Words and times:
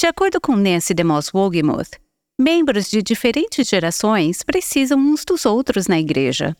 De 0.00 0.06
acordo 0.06 0.40
com 0.40 0.56
Nancy 0.56 0.94
DeMoss 0.94 1.30
Wogemuth, 1.34 2.00
membros 2.38 2.90
de 2.90 3.02
diferentes 3.02 3.68
gerações 3.68 4.42
precisam 4.42 4.98
uns 4.98 5.26
dos 5.26 5.44
outros 5.44 5.86
na 5.88 6.00
igreja. 6.00 6.56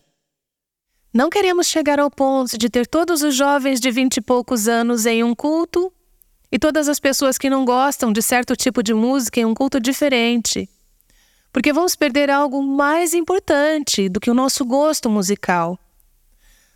Não 1.11 1.27
queremos 1.27 1.65
chegar 1.65 1.99
ao 1.99 2.11
ponto 2.11 2.55
de 2.55 2.69
ter 2.69 2.85
todos 2.85 3.23
os 3.23 3.33
jovens 3.33 3.79
de 3.79 3.89
vinte 3.89 4.17
e 4.17 4.21
poucos 4.21 4.67
anos 4.67 5.07
em 5.07 5.23
um 5.23 5.33
culto 5.33 5.91
e 6.51 6.59
todas 6.59 6.87
as 6.87 6.99
pessoas 6.99 7.39
que 7.39 7.49
não 7.49 7.65
gostam 7.65 8.13
de 8.13 8.21
certo 8.21 8.55
tipo 8.55 8.83
de 8.83 8.93
música 8.93 9.39
em 9.39 9.45
um 9.45 9.55
culto 9.55 9.79
diferente. 9.79 10.69
Porque 11.51 11.73
vamos 11.73 11.95
perder 11.95 12.29
algo 12.29 12.61
mais 12.61 13.15
importante 13.15 14.07
do 14.07 14.19
que 14.19 14.29
o 14.29 14.35
nosso 14.35 14.63
gosto 14.63 15.09
musical: 15.09 15.79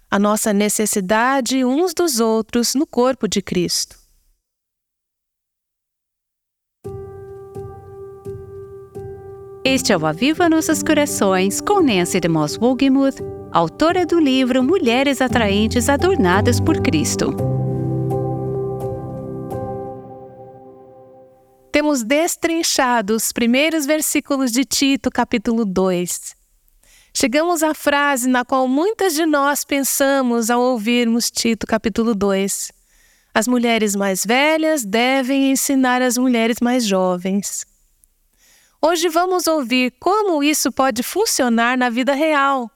a 0.09 0.17
nossa 0.17 0.51
necessidade 0.51 1.63
uns 1.63 1.93
dos 1.93 2.19
outros 2.19 2.73
no 2.73 2.87
corpo 2.87 3.27
de 3.27 3.39
Cristo. 3.39 4.04
Este 9.67 9.91
é 9.91 9.97
o 9.97 10.05
Aviva 10.05 10.47
Nossos 10.47 10.83
Corações 10.83 11.59
com 11.59 11.81
Nancy 11.81 12.19
DeMoss 12.19 12.55
Wogemuth, 12.55 13.15
autora 13.51 14.05
do 14.05 14.19
livro 14.19 14.63
Mulheres 14.63 15.21
Atraentes 15.21 15.89
Adornadas 15.89 16.59
por 16.59 16.83
Cristo. 16.83 17.35
Temos 21.71 22.03
destrinchado 22.03 23.15
os 23.15 23.31
primeiros 23.31 23.87
versículos 23.87 24.51
de 24.51 24.63
Tito, 24.63 25.09
capítulo 25.09 25.65
2. 25.65 26.35
Chegamos 27.11 27.63
à 27.63 27.73
frase 27.73 28.29
na 28.29 28.45
qual 28.45 28.67
muitas 28.67 29.15
de 29.15 29.25
nós 29.25 29.65
pensamos 29.65 30.51
ao 30.51 30.61
ouvirmos 30.61 31.31
Tito, 31.31 31.65
capítulo 31.65 32.13
2. 32.13 32.71
As 33.33 33.47
mulheres 33.47 33.95
mais 33.95 34.23
velhas 34.23 34.85
devem 34.85 35.49
ensinar 35.49 36.03
as 36.03 36.19
mulheres 36.19 36.57
mais 36.61 36.85
jovens. 36.85 37.65
Hoje 38.87 39.09
vamos 39.09 39.47
ouvir 39.47 39.95
como 39.99 40.43
isso 40.43 40.71
pode 40.71 41.01
funcionar 41.01 41.75
na 41.75 41.89
vida 41.89 42.13
real. 42.13 42.69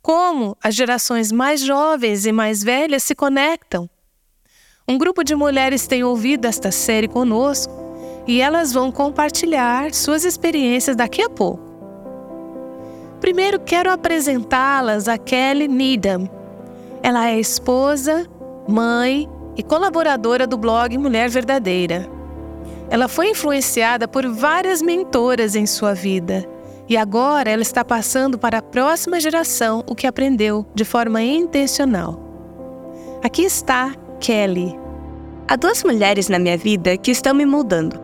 Como 0.00 0.56
as 0.64 0.74
gerações 0.74 1.30
mais 1.30 1.60
jovens 1.60 2.24
e 2.24 2.32
mais 2.32 2.64
velhas 2.64 3.02
se 3.02 3.14
conectam. 3.14 3.90
Um 4.88 4.96
grupo 4.96 5.22
de 5.22 5.34
mulheres 5.34 5.86
tem 5.86 6.02
ouvido 6.02 6.46
esta 6.46 6.72
série 6.72 7.06
conosco 7.06 7.70
e 8.26 8.40
elas 8.40 8.72
vão 8.72 8.90
compartilhar 8.90 9.92
suas 9.92 10.24
experiências 10.24 10.96
daqui 10.96 11.20
a 11.20 11.28
pouco. 11.28 11.62
Primeiro 13.20 13.60
quero 13.60 13.92
apresentá-las 13.92 15.08
a 15.08 15.18
Kelly 15.18 15.68
Needham. 15.68 16.26
Ela 17.02 17.28
é 17.28 17.38
esposa, 17.38 18.26
mãe 18.66 19.28
e 19.58 19.62
colaboradora 19.62 20.46
do 20.46 20.56
blog 20.56 20.96
Mulher 20.96 21.28
Verdadeira. 21.28 22.17
Ela 22.90 23.08
foi 23.08 23.30
influenciada 23.30 24.08
por 24.08 24.26
várias 24.26 24.80
mentoras 24.80 25.54
em 25.54 25.66
sua 25.66 25.94
vida 25.94 26.48
e 26.88 26.96
agora 26.96 27.50
ela 27.50 27.60
está 27.60 27.84
passando 27.84 28.38
para 28.38 28.58
a 28.58 28.62
próxima 28.62 29.20
geração 29.20 29.84
o 29.86 29.94
que 29.94 30.06
aprendeu 30.06 30.64
de 30.74 30.84
forma 30.84 31.22
intencional. 31.22 32.18
Aqui 33.22 33.42
está 33.42 33.94
Kelly. 34.20 34.74
Há 35.46 35.56
duas 35.56 35.84
mulheres 35.84 36.28
na 36.28 36.38
minha 36.38 36.56
vida 36.56 36.96
que 36.96 37.10
estão 37.10 37.34
me 37.34 37.44
moldando. 37.44 38.00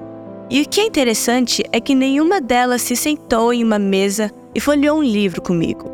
E 0.51 0.61
o 0.61 0.69
que 0.69 0.83
é 0.83 0.87
interessante 0.87 1.65
é 1.73 1.81
que 1.81 1.95
nenhuma 1.95 2.41
delas 2.41 2.83
se 2.83 2.95
sentou 2.95 3.53
em 3.53 3.65
uma 3.65 3.79
mesa 3.79 4.31
e 4.55 4.61
folheou 4.61 4.99
um 4.99 5.03
livro 5.03 5.41
comigo. 5.41 5.91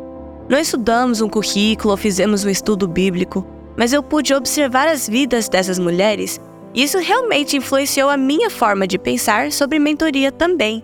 Não 0.49 0.59
estudamos 0.59 1.21
um 1.21 1.29
currículo 1.29 1.91
ou 1.91 1.97
fizemos 1.97 2.43
um 2.43 2.49
estudo 2.49 2.87
bíblico, 2.87 3.45
mas 3.77 3.93
eu 3.93 4.03
pude 4.03 4.33
observar 4.33 4.89
as 4.89 5.07
vidas 5.07 5.47
dessas 5.47 5.79
mulheres 5.79 6.41
isso 6.73 6.97
realmente 6.99 7.57
influenciou 7.57 8.09
a 8.09 8.17
minha 8.17 8.49
forma 8.49 8.87
de 8.87 8.97
pensar 8.97 9.51
sobre 9.51 9.79
mentoria 9.79 10.31
também. 10.31 10.83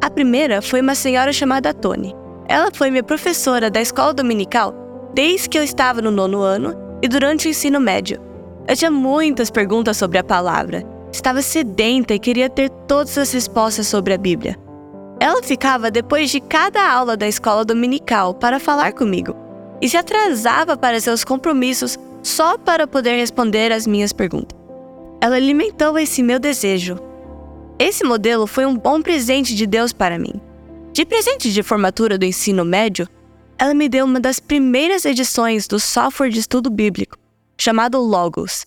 A 0.00 0.10
primeira 0.10 0.60
foi 0.60 0.80
uma 0.80 0.94
senhora 0.94 1.32
chamada 1.32 1.72
Tony. 1.72 2.14
Ela 2.48 2.70
foi 2.72 2.90
minha 2.90 3.02
professora 3.02 3.70
da 3.70 3.80
escola 3.80 4.14
dominical 4.14 4.74
desde 5.14 5.48
que 5.48 5.58
eu 5.58 5.62
estava 5.62 6.00
no 6.00 6.10
nono 6.10 6.40
ano 6.40 6.74
e 7.02 7.08
durante 7.08 7.46
o 7.46 7.50
ensino 7.50 7.80
médio. 7.80 8.20
Eu 8.66 8.76
tinha 8.76 8.90
muitas 8.90 9.50
perguntas 9.50 9.96
sobre 9.96 10.18
a 10.18 10.24
palavra. 10.24 10.84
Estava 11.12 11.42
sedenta 11.42 12.14
e 12.14 12.18
queria 12.18 12.50
ter 12.50 12.68
todas 12.68 13.16
as 13.16 13.32
respostas 13.32 13.86
sobre 13.86 14.14
a 14.14 14.18
Bíblia. 14.18 14.56
Ela 15.20 15.42
ficava 15.42 15.90
depois 15.90 16.30
de 16.30 16.40
cada 16.40 16.90
aula 16.90 17.16
da 17.16 17.26
escola 17.26 17.64
dominical 17.64 18.34
para 18.34 18.60
falar 18.60 18.92
comigo 18.92 19.34
e 19.80 19.88
se 19.88 19.96
atrasava 19.96 20.76
para 20.76 21.00
seus 21.00 21.24
compromissos 21.24 21.98
só 22.22 22.58
para 22.58 22.86
poder 22.86 23.16
responder 23.16 23.72
as 23.72 23.86
minhas 23.86 24.12
perguntas. 24.12 24.57
Ela 25.20 25.36
alimentou 25.36 25.98
esse 25.98 26.22
meu 26.22 26.38
desejo. 26.38 26.96
Esse 27.78 28.04
modelo 28.04 28.46
foi 28.46 28.66
um 28.66 28.76
bom 28.76 29.02
presente 29.02 29.54
de 29.54 29.66
Deus 29.66 29.92
para 29.92 30.18
mim. 30.18 30.40
De 30.92 31.04
presente 31.04 31.52
de 31.52 31.62
formatura 31.62 32.16
do 32.16 32.24
ensino 32.24 32.64
médio, 32.64 33.08
ela 33.58 33.74
me 33.74 33.88
deu 33.88 34.04
uma 34.04 34.20
das 34.20 34.38
primeiras 34.38 35.04
edições 35.04 35.66
do 35.66 35.80
software 35.80 36.30
de 36.30 36.38
estudo 36.38 36.70
bíblico, 36.70 37.18
chamado 37.58 38.00
Logos. 38.00 38.64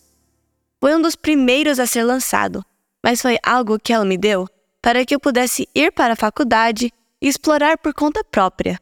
Foi 0.82 0.96
um 0.96 1.02
dos 1.02 1.16
primeiros 1.16 1.80
a 1.80 1.86
ser 1.86 2.04
lançado, 2.04 2.64
mas 3.04 3.22
foi 3.22 3.38
algo 3.44 3.80
que 3.80 3.94
ela 3.94 4.04
me 4.06 4.18
deu 4.18 4.48
para 4.82 5.06
que 5.06 5.16
eu 5.16 5.20
pudesse 5.20 5.70
ir 5.76 5.92
para 5.92 6.14
a 6.14 6.18
faculdade 6.18 6.92
e 7.22 7.28
explorar 7.28 7.78
por 7.78 7.94
conta 7.94 8.24
própria. 8.24 8.80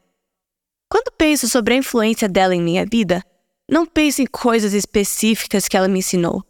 Quando 0.90 1.12
penso 1.16 1.48
sobre 1.48 1.74
a 1.74 1.78
influência 1.78 2.28
dela 2.28 2.56
em 2.56 2.62
minha 2.62 2.86
vida, 2.86 3.24
não 3.70 3.86
penso 3.86 4.22
em 4.22 4.26
coisas 4.26 4.74
específicas 4.74 5.68
que 5.68 5.78
ela 5.78 5.88
me 5.88 6.00
ensinou, 6.00 6.44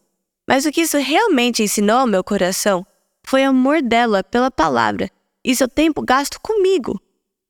mas 0.50 0.66
o 0.66 0.72
que 0.72 0.82
isso 0.82 0.98
realmente 0.98 1.62
ensinou 1.62 2.00
ao 2.00 2.08
meu 2.08 2.24
coração 2.24 2.84
foi 3.24 3.46
o 3.46 3.50
amor 3.50 3.84
dela 3.84 4.24
pela 4.24 4.50
palavra 4.50 5.12
e 5.46 5.56
seu 5.56 5.68
tempo 5.68 6.02
gasto 6.02 6.42
comigo. 6.42 7.00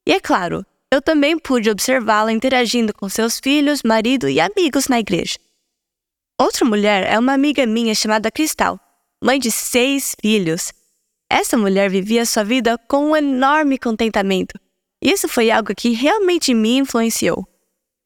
E 0.05 0.11
é 0.11 0.19
claro, 0.19 0.65
eu 0.91 1.01
também 1.01 1.39
pude 1.39 1.69
observá-la 1.69 2.33
interagindo 2.33 2.93
com 2.93 3.07
seus 3.07 3.39
filhos, 3.39 3.83
marido 3.83 4.27
e 4.27 4.41
amigos 4.41 4.89
na 4.89 4.99
igreja. 4.99 5.39
Outra 6.37 6.65
mulher 6.65 7.07
é 7.09 7.17
uma 7.17 7.31
amiga 7.31 7.65
minha 7.65 7.95
chamada 7.95 8.29
Cristal, 8.29 8.77
mãe 9.23 9.39
de 9.39 9.49
seis 9.49 10.13
filhos. 10.19 10.73
Essa 11.31 11.57
mulher 11.57 11.89
vivia 11.89 12.25
sua 12.25 12.43
vida 12.43 12.77
com 12.89 13.11
um 13.11 13.15
enorme 13.15 13.77
contentamento. 13.77 14.59
Isso 15.01 15.29
foi 15.29 15.49
algo 15.51 15.73
que 15.73 15.91
realmente 15.91 16.53
me 16.53 16.75
influenciou. 16.79 17.47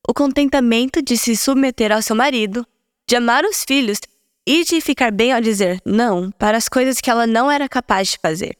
O 0.07 0.13
contentamento 0.13 1.01
de 1.01 1.17
se 1.17 1.35
submeter 1.35 1.91
ao 1.91 2.01
seu 2.03 2.15
marido, 2.15 2.63
de 3.09 3.15
amar 3.15 3.43
os 3.43 3.63
filhos 3.63 3.99
e 4.45 4.63
de 4.63 4.81
ficar 4.81 5.11
bem 5.11 5.31
ao 5.31 5.41
dizer 5.41 5.81
não 5.85 6.31
para 6.31 6.57
as 6.57 6.67
coisas 6.67 6.99
que 6.99 7.09
ela 7.09 7.25
não 7.25 7.49
era 7.49 7.69
capaz 7.69 8.09
de 8.09 8.17
fazer. 8.17 8.57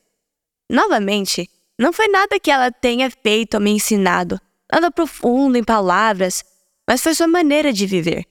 Novamente, 0.69 1.49
não 1.77 1.91
foi 1.91 2.07
nada 2.07 2.39
que 2.39 2.49
ela 2.49 2.71
tenha 2.71 3.09
feito 3.11 3.55
ou 3.55 3.61
me 3.61 3.71
ensinado, 3.71 4.39
nada 4.71 4.89
profundo 4.89 5.57
em 5.57 5.63
palavras, 5.63 6.44
mas 6.88 7.01
foi 7.01 7.13
sua 7.13 7.27
maneira 7.27 7.73
de 7.73 7.85
viver. 7.85 8.25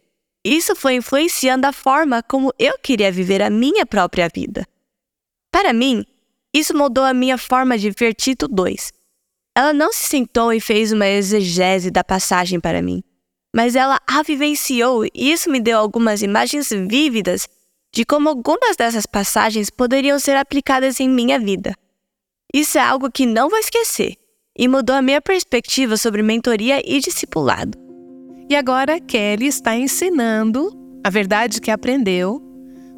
Isso 0.44 0.74
foi 0.74 0.94
influenciando 0.94 1.66
a 1.66 1.72
forma 1.72 2.22
como 2.22 2.52
eu 2.58 2.78
queria 2.78 3.12
viver 3.12 3.42
a 3.42 3.50
minha 3.50 3.86
própria 3.86 4.28
vida. 4.34 4.66
Para 5.52 5.72
mim, 5.72 6.04
isso 6.52 6.76
mudou 6.76 7.04
a 7.04 7.14
minha 7.14 7.38
forma 7.38 7.78
de 7.78 7.90
ver 7.90 8.14
Tito 8.14 8.48
2. 8.48 8.92
Ela 9.54 9.72
não 9.72 9.92
se 9.92 10.04
sentou 10.04 10.52
e 10.52 10.60
fez 10.60 10.90
uma 10.90 11.06
exegese 11.06 11.90
da 11.90 12.02
passagem 12.02 12.58
para 12.58 12.82
mim 12.82 13.04
mas 13.54 13.76
ela 13.76 14.00
a 14.06 14.22
vivenciou 14.22 15.04
e 15.04 15.10
isso 15.14 15.50
me 15.50 15.60
deu 15.60 15.78
algumas 15.78 16.22
imagens 16.22 16.70
vívidas 16.70 17.46
de 17.94 18.04
como 18.04 18.28
algumas 18.28 18.74
dessas 18.76 19.04
passagens 19.04 19.68
poderiam 19.68 20.18
ser 20.18 20.36
aplicadas 20.36 20.98
em 20.98 21.08
minha 21.08 21.38
vida. 21.38 21.74
Isso 22.52 22.78
é 22.78 22.80
algo 22.80 23.10
que 23.10 23.26
não 23.26 23.50
vou 23.50 23.58
esquecer 23.58 24.16
e 24.58 24.66
mudou 24.66 24.96
a 24.96 25.02
minha 25.02 25.20
perspectiva 25.20 25.96
sobre 25.96 26.22
mentoria 26.22 26.82
e 26.84 27.00
discipulado. 27.00 27.78
E 28.48 28.56
agora 28.56 29.00
Kelly 29.00 29.46
está 29.46 29.76
ensinando 29.76 30.70
a 31.04 31.10
verdade 31.10 31.60
que 31.60 31.70
aprendeu 31.70 32.42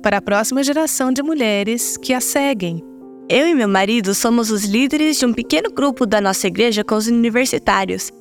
para 0.03 0.19
a 0.19 0.23
próxima 0.23 0.63
geração 0.63 1.13
de 1.13 1.23
mulheres 1.23 1.97
que 1.97 2.13
a 2.13 2.21
seguem. 2.21 2.83
Eu 3.29 3.49
e 3.49 3.55
meu 3.55 3.69
marido 3.69 4.15
somos 4.15 4.51
os 4.51 4.65
líderes 4.65 5.19
de 5.19 5.27
um 5.27 5.33
pequeno 5.33 5.73
grupo 5.73 6.05
da 6.05 6.21
nossa 6.21 6.47
igreja 6.47 6.85
com 6.85 6.95
os 6.95 7.07
universitários 7.07 8.13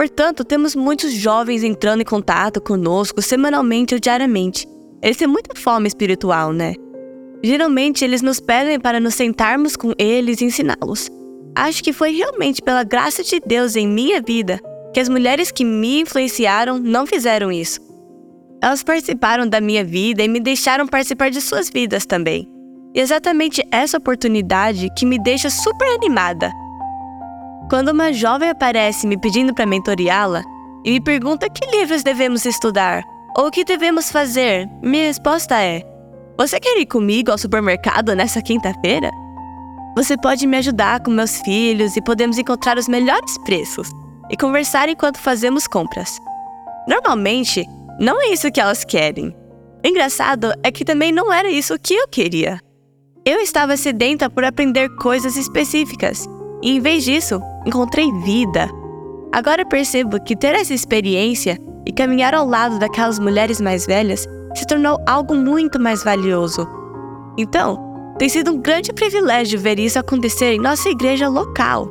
Portanto, 0.00 0.46
temos 0.46 0.74
muitos 0.74 1.12
jovens 1.12 1.62
entrando 1.62 2.00
em 2.00 2.06
contato 2.06 2.58
conosco 2.58 3.20
semanalmente 3.20 3.92
ou 3.92 4.00
diariamente. 4.00 4.66
Eles 5.02 5.18
têm 5.18 5.28
muita 5.28 5.54
fome 5.54 5.88
espiritual, 5.88 6.54
né? 6.54 6.72
Geralmente, 7.44 8.02
eles 8.02 8.22
nos 8.22 8.40
pedem 8.40 8.80
para 8.80 8.98
nos 8.98 9.14
sentarmos 9.14 9.76
com 9.76 9.92
eles 9.98 10.40
e 10.40 10.46
ensiná-los. 10.46 11.10
Acho 11.54 11.84
que 11.84 11.92
foi 11.92 12.12
realmente 12.12 12.62
pela 12.62 12.82
graça 12.82 13.22
de 13.22 13.42
Deus 13.44 13.76
em 13.76 13.86
minha 13.86 14.22
vida 14.22 14.58
que 14.94 15.00
as 15.00 15.08
mulheres 15.10 15.50
que 15.50 15.66
me 15.66 16.00
influenciaram 16.00 16.78
não 16.78 17.06
fizeram 17.06 17.52
isso. 17.52 17.78
Elas 18.62 18.82
participaram 18.82 19.46
da 19.46 19.60
minha 19.60 19.84
vida 19.84 20.22
e 20.22 20.28
me 20.28 20.40
deixaram 20.40 20.86
participar 20.86 21.30
de 21.30 21.42
suas 21.42 21.68
vidas 21.68 22.06
também. 22.06 22.50
E 22.94 23.00
exatamente 23.00 23.62
essa 23.70 23.98
oportunidade 23.98 24.88
que 24.96 25.04
me 25.04 25.22
deixa 25.22 25.50
super 25.50 25.94
animada 25.94 26.50
quando 27.70 27.90
uma 27.90 28.12
jovem 28.12 28.50
aparece 28.50 29.06
me 29.06 29.16
pedindo 29.16 29.54
para 29.54 29.64
mentoriá-la 29.64 30.42
e 30.84 30.90
me 30.90 31.00
pergunta 31.00 31.48
que 31.48 31.64
livros 31.70 32.02
devemos 32.02 32.44
estudar 32.44 33.04
ou 33.38 33.46
o 33.46 33.50
que 33.50 33.64
devemos 33.64 34.10
fazer, 34.10 34.68
minha 34.82 35.06
resposta 35.06 35.62
é: 35.62 35.80
Você 36.36 36.58
quer 36.58 36.80
ir 36.80 36.86
comigo 36.86 37.30
ao 37.30 37.38
supermercado 37.38 38.12
nessa 38.16 38.42
quinta-feira? 38.42 39.08
Você 39.96 40.16
pode 40.16 40.48
me 40.48 40.56
ajudar 40.56 41.00
com 41.00 41.12
meus 41.12 41.40
filhos 41.42 41.96
e 41.96 42.02
podemos 42.02 42.38
encontrar 42.38 42.76
os 42.76 42.88
melhores 42.88 43.38
preços 43.38 43.88
e 44.28 44.36
conversar 44.36 44.88
enquanto 44.88 45.18
fazemos 45.18 45.68
compras. 45.68 46.18
Normalmente, 46.88 47.64
não 48.00 48.20
é 48.20 48.32
isso 48.32 48.50
que 48.50 48.60
elas 48.60 48.84
querem. 48.84 49.28
O 49.84 49.86
engraçado 49.86 50.52
é 50.64 50.72
que 50.72 50.84
também 50.84 51.12
não 51.12 51.32
era 51.32 51.48
isso 51.48 51.78
que 51.78 51.94
eu 51.94 52.08
queria. 52.08 52.60
Eu 53.24 53.38
estava 53.38 53.76
sedenta 53.76 54.28
por 54.28 54.44
aprender 54.44 54.88
coisas 54.96 55.36
específicas 55.36 56.26
e, 56.62 56.76
em 56.76 56.80
vez 56.80 57.04
disso, 57.04 57.40
encontrei 57.66 58.10
vida. 58.22 58.68
Agora 59.32 59.64
percebo 59.64 60.22
que 60.22 60.36
ter 60.36 60.54
essa 60.54 60.74
experiência 60.74 61.58
e 61.86 61.92
caminhar 61.92 62.34
ao 62.34 62.46
lado 62.46 62.78
daquelas 62.78 63.18
mulheres 63.18 63.60
mais 63.60 63.86
velhas 63.86 64.26
se 64.54 64.66
tornou 64.66 64.98
algo 65.06 65.34
muito 65.34 65.80
mais 65.80 66.02
valioso. 66.02 66.66
Então, 67.38 67.78
tem 68.18 68.28
sido 68.28 68.52
um 68.52 68.60
grande 68.60 68.92
privilégio 68.92 69.58
ver 69.58 69.78
isso 69.78 69.98
acontecer 69.98 70.54
em 70.54 70.60
nossa 70.60 70.88
igreja 70.88 71.28
local. 71.28 71.88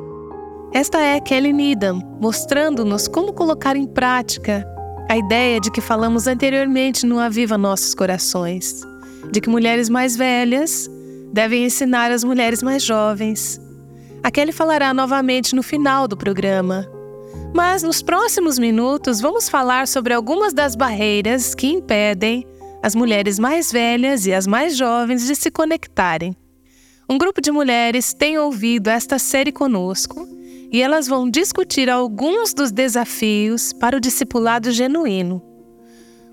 Esta 0.72 1.00
é 1.00 1.18
Kelly 1.18 1.52
Needham, 1.52 1.98
mostrando-nos 2.20 3.08
como 3.08 3.32
colocar 3.32 3.74
em 3.74 3.86
prática 3.86 4.64
a 5.08 5.16
ideia 5.16 5.58
de 5.58 5.72
que 5.72 5.80
falamos 5.80 6.28
anteriormente 6.28 7.04
no 7.04 7.18
Aviva 7.18 7.58
Nossos 7.58 7.94
Corações, 7.94 8.82
de 9.32 9.40
que 9.40 9.48
mulheres 9.48 9.88
mais 9.88 10.16
velhas 10.16 10.88
devem 11.32 11.64
ensinar 11.64 12.12
as 12.12 12.22
mulheres 12.22 12.62
mais 12.62 12.84
jovens. 12.84 13.60
A 14.22 14.30
Kelly 14.30 14.52
falará 14.52 14.92
novamente 14.92 15.54
no 15.54 15.62
final 15.62 16.06
do 16.06 16.16
programa. 16.16 16.86
Mas 17.54 17.82
nos 17.82 18.02
próximos 18.02 18.58
minutos 18.58 19.20
vamos 19.20 19.48
falar 19.48 19.88
sobre 19.88 20.12
algumas 20.12 20.52
das 20.52 20.76
barreiras 20.76 21.54
que 21.54 21.66
impedem 21.66 22.46
as 22.82 22.94
mulheres 22.94 23.38
mais 23.38 23.72
velhas 23.72 24.26
e 24.26 24.32
as 24.32 24.46
mais 24.46 24.76
jovens 24.76 25.26
de 25.26 25.34
se 25.34 25.50
conectarem. 25.50 26.36
Um 27.08 27.18
grupo 27.18 27.40
de 27.40 27.50
mulheres 27.50 28.12
tem 28.12 28.38
ouvido 28.38 28.88
esta 28.88 29.18
série 29.18 29.52
conosco 29.52 30.28
e 30.70 30.80
elas 30.80 31.08
vão 31.08 31.28
discutir 31.28 31.90
alguns 31.90 32.54
dos 32.54 32.70
desafios 32.70 33.72
para 33.72 33.96
o 33.96 34.00
discipulado 34.00 34.70
genuíno. 34.70 35.42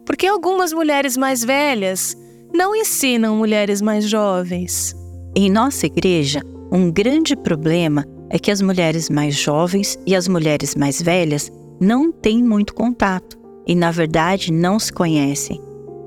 Porque 0.05 0.27
algumas 0.27 0.71
mulheres 0.71 1.17
mais 1.17 1.43
velhas 1.43 2.15
não 2.53 2.75
ensinam 2.75 3.35
mulheres 3.35 3.81
mais 3.81 4.07
jovens. 4.07 4.95
Em 5.35 5.49
nossa 5.49 5.85
igreja, 5.87 6.41
um 6.71 6.91
grande 6.91 7.35
problema 7.35 8.05
é 8.29 8.37
que 8.37 8.51
as 8.51 8.61
mulheres 8.61 9.09
mais 9.09 9.35
jovens 9.35 9.97
e 10.05 10.15
as 10.15 10.27
mulheres 10.27 10.75
mais 10.75 11.01
velhas 11.01 11.49
não 11.79 12.11
têm 12.11 12.43
muito 12.43 12.73
contato 12.73 13.37
e, 13.65 13.73
na 13.73 13.91
verdade, 13.91 14.51
não 14.51 14.77
se 14.79 14.91
conhecem. 14.91 15.61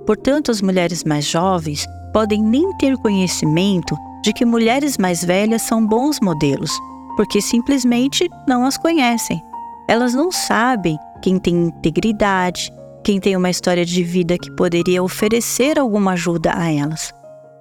Portanto, 0.06 0.50
as 0.50 0.60
mulheres 0.60 1.04
mais 1.04 1.24
jovens 1.24 1.86
podem 2.12 2.42
nem 2.42 2.76
ter 2.76 2.96
conhecimento 2.98 3.96
de 4.22 4.32
que 4.32 4.44
mulheres 4.44 4.98
mais 4.98 5.24
velhas 5.24 5.62
são 5.62 5.86
bons 5.86 6.18
modelos, 6.20 6.72
porque 7.16 7.40
simplesmente 7.40 8.28
não 8.46 8.64
as 8.64 8.76
conhecem. 8.76 9.40
Elas 9.88 10.14
não 10.14 10.30
sabem 10.30 10.98
quem 11.22 11.38
tem 11.38 11.54
integridade, 11.54 12.70
quem 13.02 13.18
tem 13.18 13.36
uma 13.36 13.50
história 13.50 13.84
de 13.84 14.02
vida 14.02 14.36
que 14.36 14.50
poderia 14.56 15.02
oferecer 15.02 15.78
alguma 15.78 16.12
ajuda 16.12 16.52
a 16.54 16.70
elas. 16.70 17.12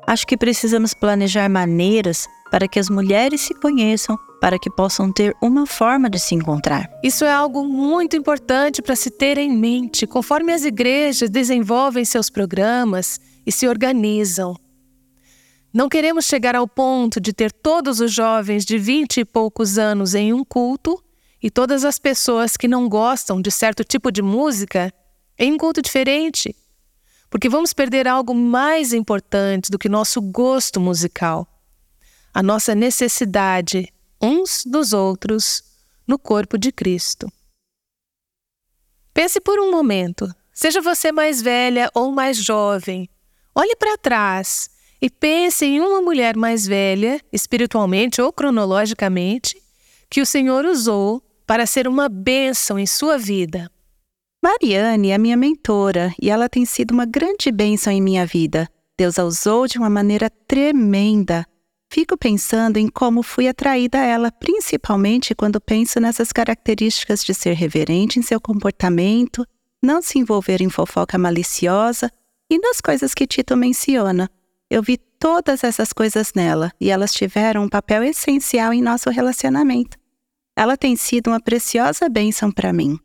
Acho 0.06 0.28
que 0.28 0.36
precisamos 0.36 0.94
planejar 0.94 1.48
maneiras 1.50 2.28
para 2.50 2.68
que 2.68 2.80
as 2.80 2.90
mulheres 2.90 3.42
se 3.42 3.54
conheçam, 3.54 4.18
para 4.42 4.57
que 4.57 4.69
possam 4.69 5.12
ter 5.12 5.36
uma 5.42 5.66
forma 5.66 6.10
de 6.10 6.19
se 6.19 6.34
encontrar. 6.34 6.90
Isso 7.04 7.25
é 7.25 7.31
algo 7.31 7.63
muito 7.66 8.16
importante 8.16 8.81
para 8.81 8.96
se 8.96 9.12
ter 9.12 9.38
em 9.38 9.56
mente 9.56 10.07
conforme 10.07 10.54
as 10.54 10.63
igrejas 10.63 11.30
desenvolvem 11.30 12.06
seus 12.06 12.30
programas 12.30 13.19
e 13.46 13.51
se 13.51 13.68
organizam. 13.68 14.56
Não 15.72 15.88
queremos 15.88 16.25
chegar 16.25 16.56
ao 16.56 16.68
ponto 16.68 17.22
de 17.22 17.31
ter 17.31 17.51
todos 17.51 18.00
os 18.00 18.12
jovens 18.12 18.66
de 18.66 18.78
vinte 18.78 19.19
e 19.19 19.25
poucos 19.25 19.78
anos 19.78 20.16
em 20.16 20.34
um 20.34 20.44
culto 20.44 21.01
e 21.42 21.51
todas 21.51 21.86
as 21.86 22.00
pessoas 22.00 22.57
que 22.57 22.68
não 22.68 22.90
gostam 22.90 23.42
de 23.42 23.51
certo 23.51 23.84
tipo 23.84 24.12
de 24.12 24.22
música 24.22 24.92
em 25.38 25.54
um 25.54 25.57
culto 25.57 25.81
diferente, 25.81 26.56
porque 27.30 27.48
vamos 27.48 27.72
perder 27.72 28.07
algo 28.07 28.34
mais 28.34 28.94
importante 28.94 29.69
do 29.69 29.78
que 29.78 29.88
nosso 29.88 30.19
gosto 30.22 30.81
musical 30.81 31.48
a 32.34 32.44
nossa 32.44 32.76
necessidade 32.76 33.92
uns 34.22 34.64
dos 34.66 34.94
outros 34.94 35.64
no 36.08 36.18
corpo 36.18 36.58
de 36.58 36.72
Cristo. 36.72 37.31
Pense 39.14 39.40
por 39.40 39.60
um 39.60 39.72
momento, 39.72 40.34
seja 40.54 40.81
você 40.81 41.12
mais 41.12 41.42
velha 41.42 41.90
ou 41.94 42.12
mais 42.12 42.38
jovem, 42.38 43.10
olhe 43.56 43.76
para 43.76 43.98
trás 43.98 44.70
e 45.02 45.10
pense 45.10 45.66
em 45.66 45.80
uma 45.80 46.02
mulher 46.02 46.36
mais 46.36 46.66
velha, 46.66 47.22
espiritualmente 47.31 48.22
ou 48.22 48.34
cronologicamente, 48.34 49.62
que 50.10 50.22
o 50.22 50.25
Senhor 50.25 50.66
usou 50.66 51.24
para 51.46 51.66
ser 51.66 51.88
uma 51.88 52.10
bênção 52.10 52.78
em 52.78 52.86
sua 52.86 53.18
vida. 53.18 53.72
Mariane 54.42 55.10
é 55.10 55.18
minha 55.18 55.36
mentora 55.36 56.14
e 56.22 56.30
ela 56.30 56.48
tem 56.48 56.66
sido 56.66 56.92
uma 56.92 57.06
grande 57.06 57.52
bênção 57.52 57.92
em 57.92 58.02
minha 58.02 58.25
vida. 58.25 58.70
Deus 58.98 59.18
a 59.20 59.25
usou 59.25 59.68
de 59.68 59.78
uma 59.78 59.90
maneira 59.90 60.30
tremenda 60.30 61.46
Fico 61.91 62.15
pensando 62.15 62.77
em 62.77 62.88
como 62.88 63.24
fui 63.24 63.47
atraída 63.47 64.00
a 64.00 64.06
ela, 64.06 64.31
principalmente 64.31 65.33
quando 65.33 65.59
penso 65.59 66.00
nessas 66.00 66.31
características 66.31 67.24
de 67.24 67.33
ser 67.33 67.53
reverente 67.53 68.19
em 68.19 68.21
seu 68.21 68.39
comportamento, 68.39 69.44
não 69.81 70.00
se 70.00 70.19
envolver 70.19 70.62
em 70.62 70.69
fofoca 70.69 71.18
maliciosa 71.18 72.12
e 72.47 72.59
nas 72.59 72.80
coisas 72.80 73.15
que 73.15 73.25
Tito 73.25 73.57
menciona. 73.57 74.30
Eu 74.69 74.83
vi 74.83 74.97
todas 74.97 75.63
essas 75.63 75.91
coisas 75.91 76.31
nela 76.36 76.71
e 76.80 76.91
elas 76.91 77.12
tiveram 77.12 77.63
um 77.63 77.69
papel 77.69 78.03
essencial 78.03 78.71
em 78.71 78.83
nosso 78.83 79.09
relacionamento. 79.09 79.97
Ela 80.56 80.77
tem 80.77 80.95
sido 80.95 81.31
uma 81.31 81.41
preciosa 81.41 82.07
bênção 82.07 82.51
para 82.51 82.71
mim. 82.71 83.00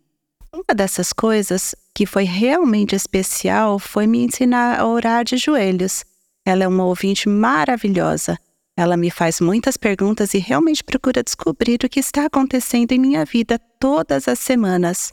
Uma 0.52 0.74
dessas 0.76 1.10
coisas 1.10 1.74
que 1.94 2.04
foi 2.04 2.24
realmente 2.24 2.94
especial 2.94 3.78
foi 3.78 4.06
me 4.06 4.24
ensinar 4.24 4.78
a 4.78 4.86
orar 4.86 5.24
de 5.24 5.38
joelhos. 5.38 6.04
Ela 6.44 6.64
é 6.64 6.68
uma 6.68 6.84
ouvinte 6.84 7.30
maravilhosa 7.30 8.38
ela 8.76 8.96
me 8.96 9.10
faz 9.10 9.40
muitas 9.40 9.76
perguntas 9.76 10.34
e 10.34 10.38
realmente 10.38 10.82
procura 10.82 11.22
descobrir 11.22 11.78
o 11.84 11.88
que 11.88 12.00
está 12.00 12.26
acontecendo 12.26 12.92
em 12.92 12.98
minha 12.98 13.24
vida 13.24 13.58
todas 13.78 14.26
as 14.26 14.38
semanas. 14.38 15.12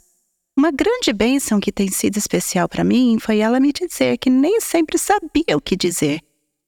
Uma 0.56 0.70
grande 0.70 1.12
bênção 1.12 1.60
que 1.60 1.72
tem 1.72 1.88
sido 1.88 2.16
especial 2.18 2.68
para 2.68 2.84
mim 2.84 3.18
foi 3.20 3.38
ela 3.38 3.60
me 3.60 3.72
dizer 3.72 4.18
que 4.18 4.28
nem 4.28 4.60
sempre 4.60 4.98
sabia 4.98 5.56
o 5.56 5.60
que 5.60 5.76
dizer. 5.76 6.20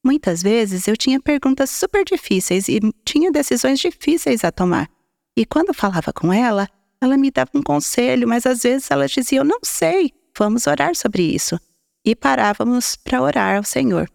Muitas 0.04 0.42
vezes 0.42 0.86
eu 0.86 0.96
tinha 0.96 1.20
perguntas 1.20 1.70
super 1.70 2.04
difíceis 2.04 2.68
e 2.68 2.78
tinha 3.04 3.32
decisões 3.32 3.80
difíceis 3.80 4.44
a 4.44 4.52
tomar. 4.52 4.88
E 5.36 5.44
quando 5.44 5.74
falava 5.74 6.12
com 6.12 6.32
ela, 6.32 6.68
ela 7.00 7.16
me 7.16 7.30
dava 7.30 7.50
um 7.54 7.62
conselho, 7.62 8.28
mas 8.28 8.46
às 8.46 8.62
vezes 8.62 8.90
ela 8.90 9.08
dizia: 9.08 9.40
Eu 9.40 9.44
não 9.44 9.58
sei, 9.62 10.12
vamos 10.36 10.66
orar 10.66 10.94
sobre 10.94 11.22
isso. 11.22 11.58
E 12.04 12.14
parávamos 12.14 12.96
para 12.96 13.20
orar 13.20 13.56
ao 13.56 13.64
Senhor. 13.64 14.08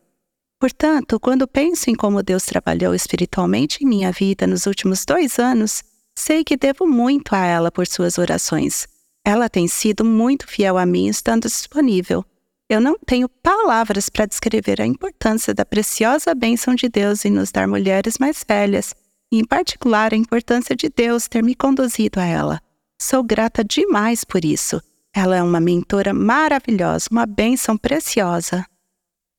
Portanto, 0.60 1.18
quando 1.20 1.48
penso 1.48 1.90
em 1.90 1.96
como 1.96 2.22
Deus 2.22 2.44
trabalhou 2.44 2.94
espiritualmente 2.94 3.82
em 3.82 3.88
minha 3.88 4.12
vida 4.12 4.46
nos 4.46 4.66
últimos 4.66 5.06
dois 5.06 5.40
anos, 5.40 5.82
sei 6.14 6.44
que 6.44 6.58
devo 6.58 6.86
muito 6.86 7.34
a 7.34 7.46
ela 7.46 7.72
por 7.72 7.88
suas 7.88 8.18
orações. 8.18 8.86
Ela 9.24 9.50
tem 9.50 9.70
sido 9.70 10.04
muito 10.04 10.48
fiel 10.48 10.78
a 10.78 10.86
mim 10.86 11.08
estando 11.08 11.44
disponível. 11.48 12.26
Eu 12.70 12.82
não 12.82 12.98
tenho 13.00 13.30
palavras 13.30 14.10
para 14.10 14.26
descrever 14.26 14.82
a 14.82 14.86
importância 14.86 15.54
da 15.54 15.66
preciosa 15.66 16.36
bênção 16.36 16.76
de 16.76 16.90
Deus 16.90 17.24
em 17.24 17.32
nos 17.32 17.52
dar 17.52 17.68
mulheres 17.68 18.18
mais 18.20 18.44
velhas, 18.48 18.94
e 19.32 19.40
em 19.40 19.46
particular 19.46 20.14
a 20.14 20.18
importância 20.18 20.76
de 20.76 20.90
Deus 20.90 21.28
ter 21.28 21.42
me 21.42 21.56
conduzido 21.56 22.20
a 22.20 22.26
ela. 22.26 22.62
Sou 23.02 23.24
grata 23.24 23.64
demais 23.64 24.26
por 24.26 24.44
isso. 24.44 24.82
Ela 25.16 25.38
é 25.38 25.44
uma 25.44 25.60
mentora 25.60 26.14
maravilhosa, 26.14 27.08
uma 27.10 27.26
bênção 27.26 27.78
preciosa. 27.78 28.66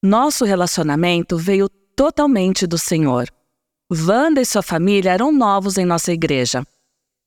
Nosso 0.02 0.46
relacionamento 0.46 1.36
veio 1.36 1.68
totalmente 1.94 2.66
do 2.66 2.78
Senhor. 2.78 3.28
Wanda 3.92 4.40
e 4.40 4.46
sua 4.46 4.62
família 4.62 5.10
eram 5.12 5.30
novos 5.30 5.76
em 5.76 5.84
nossa 5.84 6.10
igreja. 6.10 6.66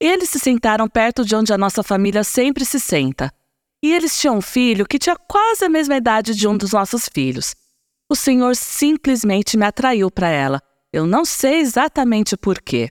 Eles 0.01 0.30
se 0.30 0.39
sentaram 0.39 0.88
perto 0.89 1.24
de 1.24 1.36
onde 1.36 1.53
a 1.53 1.58
nossa 1.58 1.84
família 1.84 2.24
sempre 2.24 2.65
se 2.65 2.80
senta. 2.80 3.32
E 3.84 3.94
eles 3.94 4.20
tinham 4.20 4.38
um 4.38 4.42
filho 4.42 4.88
que 4.88 4.98
tinha 4.98 5.15
quase 5.15 5.63
a 5.63 5.70
mesma 5.70 5.98
idade 5.98 6.34
de 6.34 6.48
um 6.48 6.58
dos 6.58 6.72
nossos 6.72 7.08
filhos. 7.13 7.53
O 8.10 8.15
Senhor 8.15 8.56
simplesmente 8.56 9.56
me 9.56 9.68
atraiu 9.68 10.10
para 10.10 10.30
ela. 10.30 10.60
Eu 10.92 11.06
não 11.06 11.25
sei 11.25 11.60
exatamente 11.60 12.36
por 12.36 12.60
quê. 12.60 12.89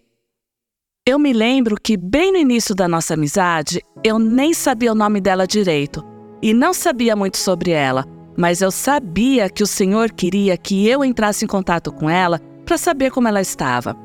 Eu 1.04 1.18
me 1.18 1.32
lembro 1.32 1.74
que, 1.74 1.96
bem 1.96 2.30
no 2.30 2.38
início 2.38 2.72
da 2.72 2.86
nossa 2.86 3.14
amizade, 3.14 3.82
eu 4.04 4.20
nem 4.20 4.54
sabia 4.54 4.92
o 4.92 4.94
nome 4.94 5.20
dela 5.20 5.44
direito 5.44 6.04
e 6.40 6.54
não 6.54 6.72
sabia 6.72 7.16
muito 7.16 7.36
sobre 7.36 7.72
ela 7.72 8.06
mas 8.36 8.62
eu 8.62 8.70
sabia 8.70 9.48
que 9.48 9.62
o 9.62 9.66
Senhor 9.66 10.10
queria 10.10 10.56
que 10.56 10.88
eu 10.88 11.04
entrasse 11.04 11.44
em 11.44 11.48
contato 11.48 11.92
com 11.92 12.08
ela 12.08 12.40
para 12.64 12.78
saber 12.78 13.10
como 13.10 13.28
ela 13.28 13.40
estava. 13.40 13.96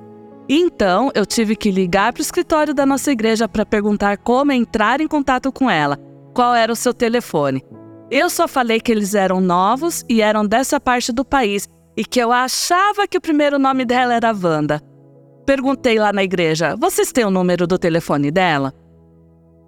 Então, 0.49 1.11
eu 1.13 1.25
tive 1.25 1.55
que 1.55 1.71
ligar 1.71 2.13
para 2.13 2.21
o 2.21 2.23
escritório 2.23 2.73
da 2.73 2.85
nossa 2.85 3.11
igreja 3.11 3.47
para 3.49 3.65
perguntar 3.65 4.17
como 4.17 4.51
entrar 4.51 5.01
em 5.01 5.07
contato 5.07 5.51
com 5.51 5.69
ela, 5.69 5.99
qual 6.33 6.55
era 6.55 6.71
o 6.71 6.75
seu 6.75 6.93
telefone. 6.93 7.63
Eu 8.09 8.29
só 8.29 8.47
falei 8.47 8.79
que 8.79 8.91
eles 8.91 9.13
eram 9.13 9.41
novos 9.41 10.05
e 10.07 10.21
eram 10.21 10.45
dessa 10.45 10.79
parte 10.79 11.11
do 11.11 11.25
país 11.25 11.67
e 11.97 12.05
que 12.05 12.19
eu 12.19 12.31
achava 12.31 13.07
que 13.07 13.17
o 13.17 13.21
primeiro 13.21 13.59
nome 13.59 13.83
dela 13.83 14.13
era 14.13 14.31
Wanda. 14.31 14.81
Perguntei 15.45 15.99
lá 15.99 16.13
na 16.13 16.23
igreja: 16.23 16.75
vocês 16.77 17.11
têm 17.11 17.25
o 17.25 17.31
número 17.31 17.67
do 17.67 17.77
telefone 17.77 18.31
dela? 18.31 18.73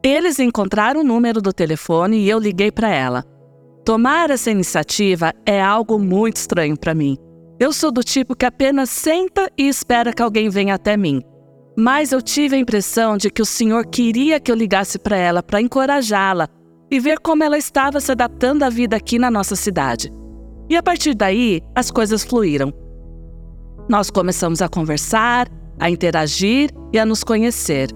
Eles 0.01 0.39
encontraram 0.39 1.01
o 1.01 1.03
número 1.03 1.41
do 1.41 1.51
telefone 1.51 2.17
e 2.19 2.29
eu 2.29 2.39
liguei 2.39 2.71
para 2.71 2.89
ela. 2.89 3.25
Tomar 3.89 4.29
essa 4.29 4.51
iniciativa 4.51 5.33
é 5.43 5.59
algo 5.59 5.97
muito 5.97 6.35
estranho 6.35 6.77
para 6.77 6.93
mim. 6.93 7.17
Eu 7.59 7.73
sou 7.73 7.91
do 7.91 8.03
tipo 8.03 8.35
que 8.35 8.45
apenas 8.45 8.87
senta 8.87 9.51
e 9.57 9.67
espera 9.67 10.13
que 10.13 10.21
alguém 10.21 10.47
venha 10.47 10.75
até 10.75 10.95
mim. 10.95 11.23
Mas 11.75 12.11
eu 12.11 12.21
tive 12.21 12.55
a 12.55 12.59
impressão 12.59 13.17
de 13.17 13.31
que 13.31 13.41
o 13.41 13.45
Senhor 13.47 13.87
queria 13.87 14.39
que 14.39 14.51
eu 14.51 14.55
ligasse 14.55 14.99
para 14.99 15.17
ela 15.17 15.41
para 15.41 15.59
encorajá-la 15.59 16.47
e 16.91 16.99
ver 16.99 17.17
como 17.17 17.43
ela 17.43 17.57
estava 17.57 17.99
se 17.99 18.11
adaptando 18.11 18.61
à 18.61 18.69
vida 18.69 18.95
aqui 18.95 19.17
na 19.17 19.31
nossa 19.31 19.55
cidade. 19.55 20.13
E 20.69 20.77
a 20.77 20.83
partir 20.83 21.15
daí, 21.15 21.59
as 21.73 21.89
coisas 21.89 22.23
fluíram. 22.23 22.71
Nós 23.89 24.11
começamos 24.11 24.61
a 24.61 24.69
conversar, 24.69 25.49
a 25.79 25.89
interagir 25.89 26.69
e 26.93 26.99
a 26.99 27.05
nos 27.07 27.23
conhecer. 27.23 27.89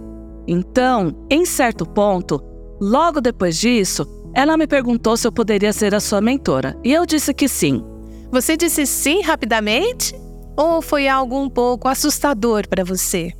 Então, 0.48 1.16
em 1.30 1.46
certo 1.46 1.86
ponto, 1.86 2.42
logo 2.82 3.22
depois 3.22 3.60
disso, 3.60 4.23
ela 4.34 4.58
me 4.58 4.66
perguntou 4.66 5.16
se 5.16 5.28
eu 5.28 5.32
poderia 5.32 5.72
ser 5.72 5.94
a 5.94 6.00
sua 6.00 6.20
mentora, 6.20 6.75
e 6.84 6.92
eu 6.92 7.06
disse 7.06 7.34
que 7.34 7.48
sim. 7.48 7.84
Você 8.32 8.58
disse 8.58 8.86
sim 8.88 9.22
rapidamente? 9.22 10.16
Ou 10.58 10.82
foi 10.82 11.08
algo 11.08 11.40
um 11.40 11.50
pouco 11.50 11.88
assustador 11.88 12.68
para 12.68 12.84
você? 12.84 13.32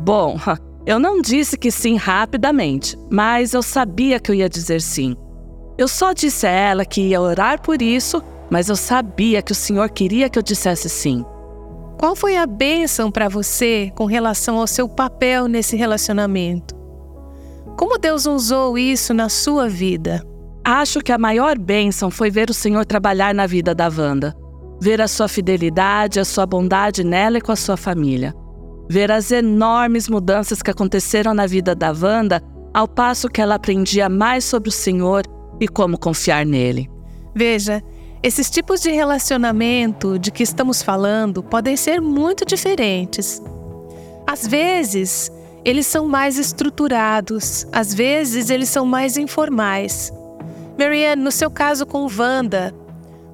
Bom, 0.00 0.38
eu 0.86 0.98
não 0.98 1.20
disse 1.20 1.58
que 1.58 1.70
sim 1.70 1.96
rapidamente, 1.96 2.96
mas 3.10 3.52
eu 3.52 3.62
sabia 3.62 4.18
que 4.18 4.30
eu 4.30 4.34
ia 4.34 4.48
dizer 4.48 4.80
sim. 4.80 5.14
Eu 5.76 5.86
só 5.86 6.14
disse 6.14 6.46
a 6.46 6.50
ela 6.50 6.84
que 6.84 7.02
ia 7.02 7.20
orar 7.20 7.60
por 7.60 7.82
isso, 7.82 8.22
mas 8.50 8.70
eu 8.70 8.76
sabia 8.76 9.42
que 9.42 9.52
o 9.52 9.54
Senhor 9.54 9.90
queria 9.90 10.30
que 10.30 10.38
eu 10.38 10.42
dissesse 10.42 10.88
sim. 10.88 11.24
Qual 11.98 12.16
foi 12.16 12.36
a 12.36 12.46
bênção 12.46 13.10
para 13.10 13.28
você 13.28 13.92
com 13.94 14.06
relação 14.06 14.56
ao 14.56 14.66
seu 14.66 14.88
papel 14.88 15.46
nesse 15.46 15.76
relacionamento? 15.76 16.74
Como 17.76 17.98
Deus 17.98 18.24
usou 18.24 18.78
isso 18.78 19.12
na 19.12 19.28
sua 19.28 19.68
vida? 19.68 20.24
Acho 20.70 21.00
que 21.00 21.12
a 21.12 21.16
maior 21.16 21.56
bênção 21.56 22.10
foi 22.10 22.30
ver 22.30 22.50
o 22.50 22.54
Senhor 22.54 22.84
trabalhar 22.84 23.34
na 23.34 23.46
vida 23.46 23.74
da 23.74 23.88
Wanda. 23.88 24.36
Ver 24.78 25.00
a 25.00 25.08
sua 25.08 25.26
fidelidade, 25.26 26.20
a 26.20 26.26
sua 26.26 26.44
bondade 26.44 27.02
nela 27.02 27.38
e 27.38 27.40
com 27.40 27.50
a 27.50 27.56
sua 27.56 27.74
família. 27.74 28.34
Ver 28.86 29.10
as 29.10 29.30
enormes 29.30 30.10
mudanças 30.10 30.60
que 30.60 30.70
aconteceram 30.70 31.32
na 31.32 31.46
vida 31.46 31.74
da 31.74 31.90
Wanda 31.90 32.42
ao 32.74 32.86
passo 32.86 33.30
que 33.30 33.40
ela 33.40 33.54
aprendia 33.54 34.10
mais 34.10 34.44
sobre 34.44 34.68
o 34.68 34.72
Senhor 34.72 35.22
e 35.58 35.66
como 35.66 35.98
confiar 35.98 36.44
nele. 36.44 36.86
Veja, 37.34 37.82
esses 38.22 38.50
tipos 38.50 38.82
de 38.82 38.90
relacionamento 38.90 40.18
de 40.18 40.30
que 40.30 40.42
estamos 40.42 40.82
falando 40.82 41.42
podem 41.42 41.78
ser 41.78 41.98
muito 41.98 42.44
diferentes. 42.44 43.40
Às 44.26 44.46
vezes, 44.46 45.32
eles 45.64 45.86
são 45.86 46.06
mais 46.06 46.36
estruturados, 46.36 47.66
às 47.72 47.94
vezes, 47.94 48.50
eles 48.50 48.68
são 48.68 48.84
mais 48.84 49.16
informais. 49.16 50.12
Marianne, 50.78 51.22
no 51.22 51.32
seu 51.32 51.50
caso 51.50 51.84
com 51.84 52.06
Wanda, 52.06 52.72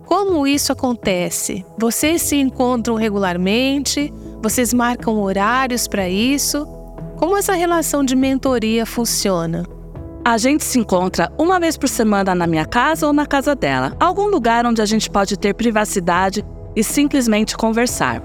como 0.06 0.46
isso 0.46 0.72
acontece? 0.72 1.62
Vocês 1.78 2.22
se 2.22 2.36
encontram 2.36 2.94
regularmente? 2.94 4.12
Vocês 4.42 4.72
marcam 4.72 5.20
horários 5.20 5.86
para 5.86 6.08
isso? 6.08 6.66
Como 7.18 7.36
essa 7.36 7.52
relação 7.52 8.02
de 8.02 8.16
mentoria 8.16 8.86
funciona? 8.86 9.64
A 10.24 10.38
gente 10.38 10.64
se 10.64 10.78
encontra 10.78 11.30
uma 11.38 11.60
vez 11.60 11.76
por 11.76 11.88
semana 11.88 12.34
na 12.34 12.46
minha 12.46 12.64
casa 12.64 13.06
ou 13.06 13.12
na 13.12 13.26
casa 13.26 13.54
dela, 13.54 13.94
algum 14.00 14.26
lugar 14.26 14.64
onde 14.64 14.80
a 14.80 14.86
gente 14.86 15.10
pode 15.10 15.38
ter 15.38 15.52
privacidade 15.52 16.42
e 16.74 16.82
simplesmente 16.82 17.56
conversar. 17.58 18.22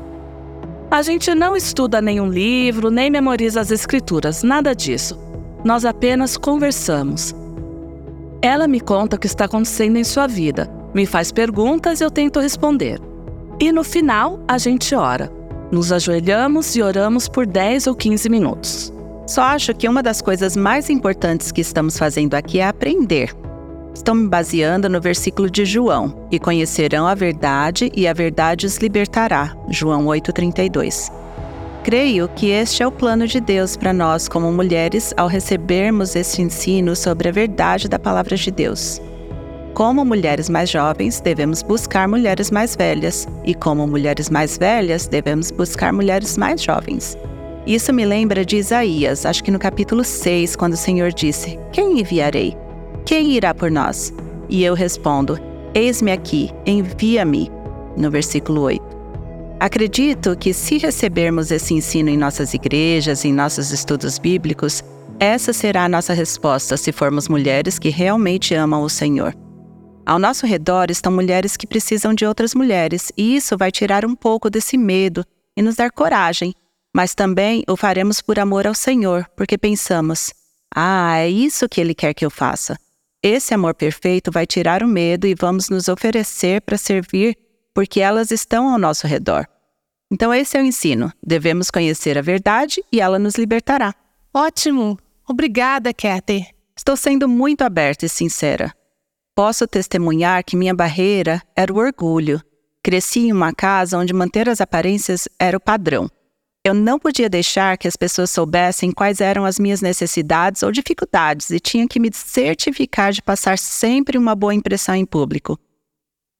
A 0.90 1.02
gente 1.02 1.36
não 1.36 1.58
estuda 1.58 2.02
nenhum 2.02 2.30
livro, 2.30 2.90
nem 2.90 3.12
memoriza 3.12 3.60
as 3.60 3.70
escrituras, 3.70 4.44
nada 4.44 4.74
disso. 4.74 5.20
Nós 5.64 5.84
apenas 5.84 6.38
conversamos. 6.38 7.36
Ela 8.42 8.68
me 8.68 8.80
conta 8.80 9.18
o 9.18 9.20
que 9.20 9.28
está 9.28 9.46
acontecendo 9.46 9.98
em 9.98 10.04
sua 10.04 10.26
vida, 10.26 10.72
me 10.94 11.06
faz 11.06 11.32
perguntas 11.32 12.00
e 12.00 12.06
eu 12.06 12.10
tento 12.10 12.40
responder. 12.40 13.00
E 13.60 13.70
no 13.72 13.84
final, 13.84 14.40
a 14.48 14.58
gente 14.58 14.96
ora. 14.96 15.30
Nos 15.70 15.92
ajoelhamos 15.92 16.74
e 16.76 16.82
oramos 16.82 17.28
por 17.28 17.46
10 17.46 17.88
ou 17.88 17.96
15 17.96 18.30
minutos. 18.30 18.94
Só 19.28 19.42
acho 19.44 19.76
que 19.76 19.88
uma 19.88 20.02
das 20.02 20.22
coisas 20.22 20.56
mais 20.56 20.90
importantes 20.90 21.52
que 21.52 21.62
estamos 21.62 21.98
fazendo 21.98 22.34
aqui 22.34 22.60
é 22.60 22.68
aprender. 22.68 23.36
Estou 23.94 24.16
me 24.16 24.30
baseando 24.30 24.88
no 24.88 25.02
versículo 25.02 25.50
de 25.50 25.66
João: 25.66 26.28
E 26.32 26.40
conhecerão 26.40 27.06
a 27.06 27.14
verdade, 27.14 27.92
e 27.94 28.08
a 28.08 28.14
verdade 28.14 28.66
os 28.66 28.78
libertará. 28.78 29.54
João 29.70 30.06
8,32. 30.06 31.12
Creio 31.90 32.30
que 32.36 32.52
este 32.52 32.84
é 32.84 32.88
o 32.88 32.92
plano 32.92 33.26
de 33.26 33.42
Deus 33.42 33.76
para 33.76 33.92
nós, 33.92 34.30
como 34.30 34.52
mulheres, 34.52 35.12
ao 35.18 35.28
recebermos 35.28 36.16
este 36.16 36.40
ensino 36.40 36.96
sobre 36.96 37.30
a 37.30 37.32
verdade 37.32 37.90
da 37.90 37.98
palavra 37.98 38.36
de 38.36 38.52
Deus. 38.52 39.02
Como 39.74 40.06
mulheres 40.06 40.50
mais 40.50 40.70
jovens, 40.70 41.20
devemos 41.20 41.64
buscar 41.64 42.08
mulheres 42.08 42.52
mais 42.52 42.76
velhas, 42.76 43.28
e 43.44 43.56
como 43.56 43.88
mulheres 43.88 44.30
mais 44.30 44.56
velhas, 44.56 45.08
devemos 45.08 45.50
buscar 45.50 45.92
mulheres 45.92 46.38
mais 46.38 46.62
jovens. 46.62 47.18
Isso 47.66 47.92
me 47.92 48.06
lembra 48.06 48.46
de 48.46 48.58
Isaías, 48.58 49.26
acho 49.26 49.44
que 49.44 49.50
no 49.50 49.58
capítulo 49.58 50.04
6, 50.04 50.56
quando 50.56 50.74
o 50.74 50.78
Senhor 50.78 51.12
disse: 51.12 51.58
Quem 51.72 52.02
enviarei? 52.02 52.56
Quem 53.04 53.32
irá 53.32 53.52
por 53.52 53.72
nós? 53.72 54.14
E 54.48 54.64
eu 54.64 54.76
respondo: 54.76 55.40
Eis-me 55.74 56.12
aqui, 56.12 56.52
envia-me. 56.68 57.52
No 57.98 58.12
versículo 58.12 58.62
8. 58.62 58.89
Acredito 59.60 60.38
que, 60.38 60.54
se 60.54 60.78
recebermos 60.78 61.52
esse 61.52 61.74
ensino 61.74 62.10
em 62.10 62.18
nossas 62.18 62.54
igrejas, 62.54 63.26
em 63.26 63.34
nossos 63.34 63.72
estudos 63.72 64.18
bíblicos, 64.18 64.82
essa 65.20 65.52
será 65.52 65.84
a 65.84 65.90
nossa 65.90 66.14
resposta 66.14 66.78
se 66.78 66.94
formos 66.94 67.28
mulheres 67.28 67.78
que 67.78 67.90
realmente 67.90 68.56
amam 68.56 68.84
o 68.84 68.90
Senhor. 68.90 69.36
Ao 70.06 70.18
nosso 70.18 70.46
redor 70.46 70.90
estão 70.90 71.12
mulheres 71.12 71.58
que 71.58 71.68
precisam 71.68 72.14
de 72.14 72.26
outras 72.26 72.56
mulheres, 72.56 73.12
e 73.18 73.36
isso 73.36 73.58
vai 73.58 73.70
tirar 73.70 74.06
um 74.06 74.16
pouco 74.16 74.50
desse 74.50 74.78
medo 74.78 75.26
e 75.58 75.62
nos 75.62 75.76
dar 75.76 75.92
coragem, 75.92 76.54
mas 76.96 77.14
também 77.14 77.62
o 77.68 77.76
faremos 77.76 78.22
por 78.22 78.40
amor 78.40 78.66
ao 78.66 78.74
Senhor, 78.74 79.28
porque 79.36 79.58
pensamos: 79.58 80.34
ah, 80.74 81.18
é 81.18 81.30
isso 81.30 81.68
que 81.68 81.82
Ele 81.82 81.94
quer 81.94 82.14
que 82.14 82.26
eu 82.26 82.32
faça. 82.32 82.78
Esse 83.22 83.54
amor 83.54 83.76
perfeito 83.76 84.32
vai 84.32 84.48
tirar 84.48 84.82
o 84.84 84.88
medo 84.88 85.28
e 85.28 85.36
vamos 85.38 85.70
nos 85.70 85.90
oferecer 85.90 86.62
para 86.62 86.78
servir 86.78 87.36
porque 87.74 88.00
elas 88.00 88.32
estão 88.32 88.70
ao 88.70 88.80
nosso 88.80 89.08
redor. 89.08 89.48
Então, 90.12 90.34
esse 90.34 90.58
é 90.58 90.62
o 90.62 90.66
ensino. 90.66 91.14
Devemos 91.26 91.70
conhecer 91.70 92.18
a 92.18 92.22
verdade 92.22 92.84
e 92.92 93.00
ela 93.00 93.20
nos 93.20 93.36
libertará. 93.36 93.94
Ótimo! 94.34 94.98
Obrigada, 95.28 95.94
Kathy. 95.94 96.48
Estou 96.76 96.98
sendo 96.98 97.28
muito 97.30 97.62
aberta 97.62 98.06
e 98.06 98.10
sincera. 98.10 98.74
Posso 99.36 99.68
testemunhar 99.68 100.44
que 100.44 100.56
minha 100.56 100.74
barreira 100.74 101.42
era 101.56 101.72
o 101.72 101.78
orgulho. 101.78 102.42
Cresci 102.84 103.28
em 103.28 103.32
uma 103.32 103.54
casa 103.54 103.98
onde 103.98 104.14
manter 104.14 104.50
as 104.50 104.60
aparências 104.60 105.28
era 105.38 105.56
o 105.56 105.62
padrão. 105.62 106.10
Eu 106.64 106.74
não 106.74 107.00
podia 107.00 107.30
deixar 107.30 107.78
que 107.78 107.88
as 107.88 107.96
pessoas 107.96 108.32
soubessem 108.32 108.92
quais 108.92 109.22
eram 109.22 109.46
as 109.46 109.60
minhas 109.60 109.82
necessidades 109.82 110.62
ou 110.62 110.72
dificuldades 110.72 111.50
e 111.52 111.60
tinha 111.60 111.88
que 111.88 112.00
me 112.00 112.10
certificar 112.14 113.14
de 113.14 113.22
passar 113.22 113.58
sempre 113.58 114.18
uma 114.18 114.36
boa 114.36 114.54
impressão 114.54 114.96
em 114.96 115.06
público. 115.06 115.58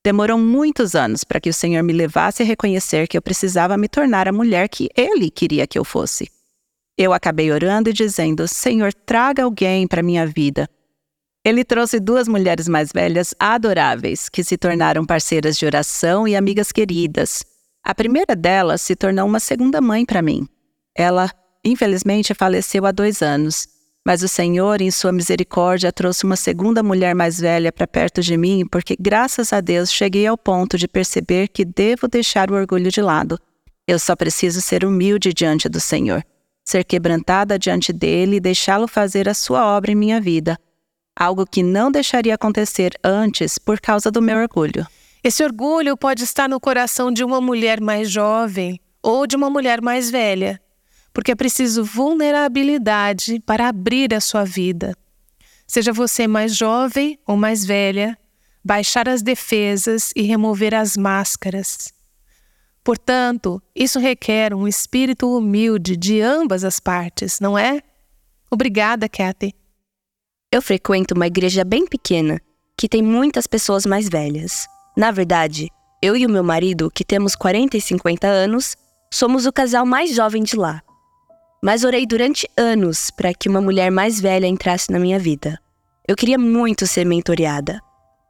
Demorou 0.02 0.38
muitos 0.38 0.94
anos 0.94 1.24
para 1.24 1.38
que 1.38 1.50
o 1.50 1.54
Senhor 1.54 1.82
me 1.82 1.92
levasse 1.92 2.42
a 2.42 2.46
reconhecer 2.46 3.06
que 3.06 3.18
eu 3.18 3.22
precisava 3.22 3.76
me 3.76 3.86
tornar 3.86 4.26
a 4.26 4.32
mulher 4.32 4.68
que 4.68 4.88
Ele 4.96 5.30
queria 5.30 5.66
que 5.66 5.78
eu 5.78 5.84
fosse. 5.84 6.30
Eu 6.96 7.12
acabei 7.12 7.52
orando 7.52 7.90
e 7.90 7.92
dizendo: 7.92 8.48
Senhor, 8.48 8.94
traga 8.94 9.44
alguém 9.44 9.86
para 9.86 10.02
minha 10.02 10.26
vida. 10.26 10.68
Ele 11.44 11.64
trouxe 11.64 12.00
duas 12.00 12.28
mulheres 12.28 12.66
mais 12.68 12.90
velhas 12.92 13.34
adoráveis, 13.38 14.28
que 14.28 14.42
se 14.42 14.56
tornaram 14.56 15.04
parceiras 15.04 15.58
de 15.58 15.66
oração 15.66 16.26
e 16.26 16.34
amigas 16.34 16.72
queridas. 16.72 17.44
A 17.82 17.94
primeira 17.94 18.34
delas 18.34 18.82
se 18.82 18.96
tornou 18.96 19.26
uma 19.26 19.40
segunda 19.40 19.80
mãe 19.80 20.04
para 20.04 20.20
mim. 20.20 20.46
Ela, 20.94 21.30
infelizmente, 21.64 22.34
faleceu 22.34 22.84
há 22.84 22.92
dois 22.92 23.22
anos 23.22 23.66
mas 24.04 24.22
o 24.22 24.28
Senhor, 24.28 24.80
em 24.80 24.90
sua 24.90 25.12
misericórdia, 25.12 25.92
trouxe 25.92 26.24
uma 26.24 26.36
segunda 26.36 26.82
mulher 26.82 27.14
mais 27.14 27.38
velha 27.38 27.70
para 27.70 27.86
perto 27.86 28.22
de 28.22 28.36
mim, 28.36 28.64
porque 28.70 28.96
graças 28.98 29.52
a 29.52 29.60
Deus 29.60 29.92
cheguei 29.92 30.26
ao 30.26 30.38
ponto 30.38 30.78
de 30.78 30.88
perceber 30.88 31.48
que 31.48 31.64
devo 31.64 32.08
deixar 32.08 32.50
o 32.50 32.54
orgulho 32.54 32.90
de 32.90 33.02
lado. 33.02 33.38
Eu 33.86 33.98
só 33.98 34.16
preciso 34.16 34.60
ser 34.60 34.84
humilde 34.84 35.34
diante 35.34 35.68
do 35.68 35.78
Senhor, 35.80 36.24
ser 36.64 36.84
quebrantada 36.84 37.58
diante 37.58 37.92
dele 37.92 38.36
e 38.36 38.40
deixá-lo 38.40 38.88
fazer 38.88 39.28
a 39.28 39.34
sua 39.34 39.66
obra 39.66 39.92
em 39.92 39.96
minha 39.96 40.20
vida. 40.20 40.58
Algo 41.18 41.44
que 41.44 41.62
não 41.62 41.90
deixaria 41.90 42.34
acontecer 42.34 42.92
antes 43.04 43.58
por 43.58 43.80
causa 43.80 44.10
do 44.10 44.22
meu 44.22 44.38
orgulho. 44.38 44.86
Esse 45.22 45.44
orgulho 45.44 45.96
pode 45.96 46.24
estar 46.24 46.48
no 46.48 46.58
coração 46.58 47.12
de 47.12 47.22
uma 47.22 47.40
mulher 47.40 47.80
mais 47.80 48.10
jovem 48.10 48.80
ou 49.02 49.26
de 49.26 49.36
uma 49.36 49.50
mulher 49.50 49.82
mais 49.82 50.10
velha 50.10 50.58
porque 51.12 51.32
é 51.32 51.34
preciso 51.34 51.84
vulnerabilidade 51.84 53.40
para 53.40 53.68
abrir 53.68 54.14
a 54.14 54.20
sua 54.20 54.44
vida. 54.44 54.96
Seja 55.66 55.92
você 55.92 56.26
mais 56.26 56.56
jovem 56.56 57.18
ou 57.26 57.36
mais 57.36 57.64
velha, 57.64 58.18
baixar 58.64 59.08
as 59.08 59.22
defesas 59.22 60.12
e 60.14 60.22
remover 60.22 60.74
as 60.74 60.96
máscaras. 60.96 61.92
portanto, 62.82 63.62
isso 63.74 63.98
requer 63.98 64.54
um 64.54 64.66
espírito 64.66 65.36
humilde 65.36 65.96
de 65.96 66.20
ambas 66.20 66.64
as 66.64 66.80
partes, 66.80 67.38
não 67.38 67.56
é? 67.56 67.82
Obrigada, 68.50 69.08
Kathy. 69.08 69.54
Eu 70.52 70.60
frequento 70.60 71.14
uma 71.14 71.28
igreja 71.28 71.62
bem 71.62 71.86
pequena, 71.86 72.40
que 72.76 72.88
tem 72.88 73.02
muitas 73.02 73.46
pessoas 73.46 73.86
mais 73.86 74.08
velhas. 74.08 74.66
Na 74.96 75.12
verdade, 75.12 75.70
eu 76.02 76.16
e 76.16 76.26
o 76.26 76.30
meu 76.30 76.42
marido, 76.42 76.90
que 76.90 77.04
temos 77.04 77.36
40 77.36 77.76
e 77.76 77.80
50 77.80 78.26
anos, 78.26 78.76
somos 79.12 79.46
o 79.46 79.52
casal 79.52 79.86
mais 79.86 80.12
jovem 80.12 80.42
de 80.42 80.56
lá. 80.56 80.82
Mas 81.62 81.84
orei 81.84 82.06
durante 82.06 82.48
anos 82.56 83.10
para 83.10 83.34
que 83.34 83.48
uma 83.48 83.60
mulher 83.60 83.90
mais 83.90 84.18
velha 84.18 84.46
entrasse 84.46 84.90
na 84.90 84.98
minha 84.98 85.18
vida. 85.18 85.58
Eu 86.08 86.16
queria 86.16 86.38
muito 86.38 86.86
ser 86.86 87.04
mentoreada. 87.04 87.80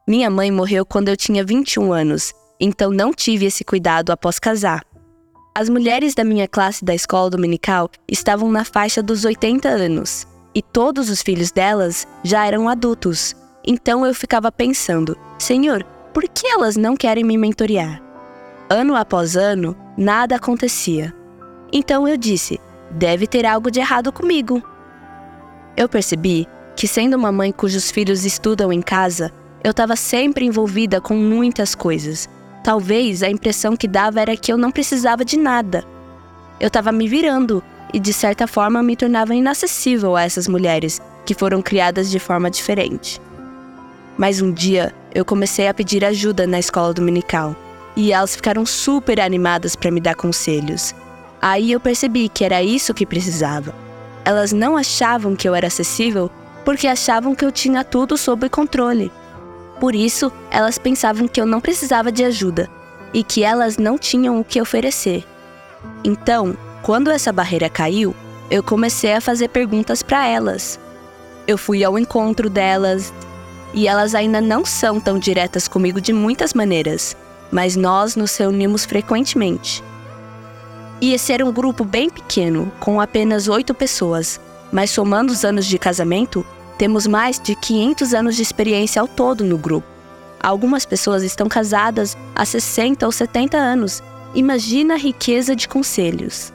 Minha 0.06 0.28
mãe 0.28 0.50
morreu 0.50 0.84
quando 0.84 1.08
eu 1.08 1.16
tinha 1.16 1.44
21 1.44 1.92
anos, 1.92 2.32
então 2.58 2.90
não 2.90 3.12
tive 3.12 3.46
esse 3.46 3.62
cuidado 3.64 4.10
após 4.10 4.40
casar. 4.40 4.84
As 5.54 5.68
mulheres 5.68 6.14
da 6.14 6.24
minha 6.24 6.48
classe 6.48 6.84
da 6.84 6.94
escola 6.94 7.30
dominical 7.30 7.88
estavam 8.08 8.50
na 8.50 8.64
faixa 8.64 9.00
dos 9.00 9.24
80 9.24 9.68
anos 9.68 10.26
e 10.52 10.60
todos 10.60 11.08
os 11.08 11.22
filhos 11.22 11.52
delas 11.52 12.08
já 12.24 12.44
eram 12.46 12.68
adultos. 12.68 13.36
Então 13.64 14.04
eu 14.04 14.12
ficava 14.12 14.50
pensando: 14.50 15.16
Senhor, 15.38 15.84
por 16.12 16.28
que 16.28 16.48
elas 16.48 16.76
não 16.76 16.96
querem 16.96 17.22
me 17.22 17.38
mentorear? 17.38 18.02
Ano 18.68 18.96
após 18.96 19.36
ano, 19.36 19.76
nada 19.96 20.36
acontecia. 20.36 21.14
Então 21.72 22.08
eu 22.08 22.16
disse: 22.16 22.60
deve 22.90 23.26
ter 23.26 23.46
algo 23.46 23.70
de 23.70 23.80
errado 23.80 24.12
comigo. 24.12 24.62
Eu 25.76 25.88
percebi 25.88 26.46
que, 26.76 26.88
sendo 26.88 27.16
uma 27.16 27.30
mãe 27.30 27.52
cujos 27.52 27.90
filhos 27.90 28.24
estudam 28.24 28.72
em 28.72 28.82
casa, 28.82 29.32
eu 29.62 29.70
estava 29.70 29.96
sempre 29.96 30.44
envolvida 30.44 31.00
com 31.00 31.14
muitas 31.14 31.74
coisas. 31.74 32.28
Talvez 32.64 33.22
a 33.22 33.30
impressão 33.30 33.76
que 33.76 33.88
dava 33.88 34.20
era 34.20 34.36
que 34.36 34.52
eu 34.52 34.56
não 34.56 34.70
precisava 34.70 35.24
de 35.24 35.36
nada. 35.36 35.84
Eu 36.58 36.68
estava 36.68 36.92
me 36.92 37.08
virando 37.08 37.62
e, 37.92 37.98
de 37.98 38.12
certa 38.12 38.46
forma, 38.46 38.82
me 38.82 38.96
tornava 38.96 39.34
inacessível 39.34 40.16
a 40.16 40.22
essas 40.22 40.46
mulheres 40.46 41.00
que 41.24 41.34
foram 41.34 41.62
criadas 41.62 42.10
de 42.10 42.18
forma 42.18 42.50
diferente. 42.50 43.20
Mas 44.16 44.42
um 44.42 44.52
dia 44.52 44.94
eu 45.14 45.24
comecei 45.24 45.68
a 45.68 45.74
pedir 45.74 46.04
ajuda 46.04 46.46
na 46.46 46.58
escola 46.58 46.92
dominical 46.92 47.56
e 47.96 48.12
elas 48.12 48.36
ficaram 48.36 48.64
super 48.66 49.20
animadas 49.20 49.74
para 49.74 49.90
me 49.90 50.00
dar 50.00 50.14
conselhos. 50.14 50.94
Aí 51.40 51.72
eu 51.72 51.80
percebi 51.80 52.28
que 52.28 52.44
era 52.44 52.62
isso 52.62 52.92
que 52.92 53.06
precisava. 53.06 53.74
Elas 54.24 54.52
não 54.52 54.76
achavam 54.76 55.34
que 55.34 55.48
eu 55.48 55.54
era 55.54 55.68
acessível 55.68 56.30
porque 56.64 56.86
achavam 56.86 57.34
que 57.34 57.44
eu 57.44 57.50
tinha 57.50 57.82
tudo 57.82 58.16
sob 58.18 58.48
controle. 58.48 59.10
Por 59.80 59.94
isso, 59.94 60.30
elas 60.50 60.76
pensavam 60.76 61.26
que 61.26 61.40
eu 61.40 61.46
não 61.46 61.60
precisava 61.60 62.12
de 62.12 62.22
ajuda 62.22 62.68
e 63.14 63.24
que 63.24 63.42
elas 63.42 63.78
não 63.78 63.96
tinham 63.96 64.38
o 64.38 64.44
que 64.44 64.60
oferecer. 64.60 65.24
Então, 66.04 66.56
quando 66.82 67.10
essa 67.10 67.32
barreira 67.32 67.68
caiu, 67.70 68.14
eu 68.50 68.62
comecei 68.62 69.14
a 69.14 69.20
fazer 69.20 69.48
perguntas 69.48 70.02
para 70.02 70.26
elas. 70.26 70.78
Eu 71.46 71.56
fui 71.56 71.82
ao 71.82 71.98
encontro 71.98 72.50
delas 72.50 73.12
e 73.72 73.88
elas 73.88 74.14
ainda 74.14 74.40
não 74.40 74.64
são 74.64 75.00
tão 75.00 75.18
diretas 75.18 75.66
comigo 75.66 76.00
de 76.00 76.12
muitas 76.12 76.52
maneiras, 76.52 77.16
mas 77.50 77.76
nós 77.76 78.16
nos 78.16 78.36
reunimos 78.36 78.84
frequentemente. 78.84 79.82
Esse 81.02 81.32
era 81.32 81.46
um 81.46 81.52
grupo 81.52 81.82
bem 81.82 82.10
pequeno, 82.10 82.70
com 82.78 83.00
apenas 83.00 83.48
oito 83.48 83.72
pessoas, 83.72 84.38
mas 84.70 84.90
somando 84.90 85.32
os 85.32 85.44
anos 85.46 85.64
de 85.64 85.78
casamento, 85.78 86.44
temos 86.76 87.06
mais 87.06 87.40
de 87.40 87.54
500 87.54 88.12
anos 88.12 88.36
de 88.36 88.42
experiência 88.42 89.00
ao 89.00 89.08
todo 89.08 89.42
no 89.42 89.56
grupo. 89.56 89.86
Algumas 90.42 90.84
pessoas 90.84 91.22
estão 91.22 91.48
casadas 91.48 92.16
há 92.34 92.44
60 92.44 93.04
ou 93.04 93.12
70 93.12 93.56
anos. 93.56 94.02
Imagina 94.34 94.94
a 94.94 94.98
riqueza 94.98 95.56
de 95.56 95.68
conselhos. 95.68 96.52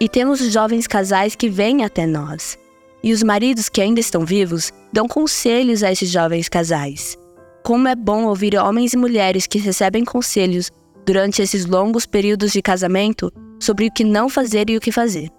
E 0.00 0.08
temos 0.08 0.40
os 0.40 0.52
jovens 0.52 0.86
casais 0.86 1.34
que 1.34 1.48
vêm 1.48 1.84
até 1.84 2.06
nós. 2.06 2.58
E 3.02 3.12
os 3.12 3.22
maridos 3.22 3.68
que 3.68 3.80
ainda 3.80 4.00
estão 4.00 4.24
vivos 4.24 4.72
dão 4.92 5.08
conselhos 5.08 5.82
a 5.82 5.90
esses 5.90 6.10
jovens 6.10 6.48
casais. 6.48 7.16
Como 7.62 7.86
é 7.86 7.94
bom 7.94 8.24
ouvir 8.24 8.56
homens 8.56 8.92
e 8.92 8.96
mulheres 8.96 9.46
que 9.46 9.58
recebem 9.58 10.04
conselhos 10.04 10.70
durante 11.04 11.42
esses 11.42 11.66
longos 11.66 12.06
períodos 12.06 12.52
de 12.52 12.62
casamento 12.62 13.32
sobre 13.62 13.86
o 13.86 13.92
que 13.92 14.02
não 14.02 14.28
fazer 14.28 14.68
e 14.68 14.76
o 14.76 14.80
que 14.80 14.90
fazer. 14.90 15.30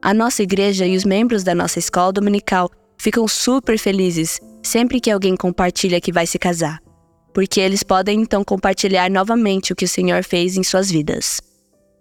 A 0.00 0.14
nossa 0.14 0.42
igreja 0.42 0.86
e 0.86 0.96
os 0.96 1.04
membros 1.04 1.42
da 1.42 1.54
nossa 1.54 1.78
escola 1.78 2.12
dominical 2.12 2.70
ficam 2.96 3.26
super 3.26 3.76
felizes 3.76 4.40
sempre 4.62 5.00
que 5.00 5.10
alguém 5.10 5.36
compartilha 5.36 6.00
que 6.00 6.12
vai 6.12 6.26
se 6.26 6.38
casar, 6.38 6.78
porque 7.34 7.60
eles 7.60 7.82
podem 7.82 8.20
então 8.20 8.44
compartilhar 8.44 9.10
novamente 9.10 9.72
o 9.72 9.76
que 9.76 9.84
o 9.84 9.88
Senhor 9.88 10.22
fez 10.22 10.56
em 10.56 10.62
suas 10.62 10.90
vidas. 10.90 11.40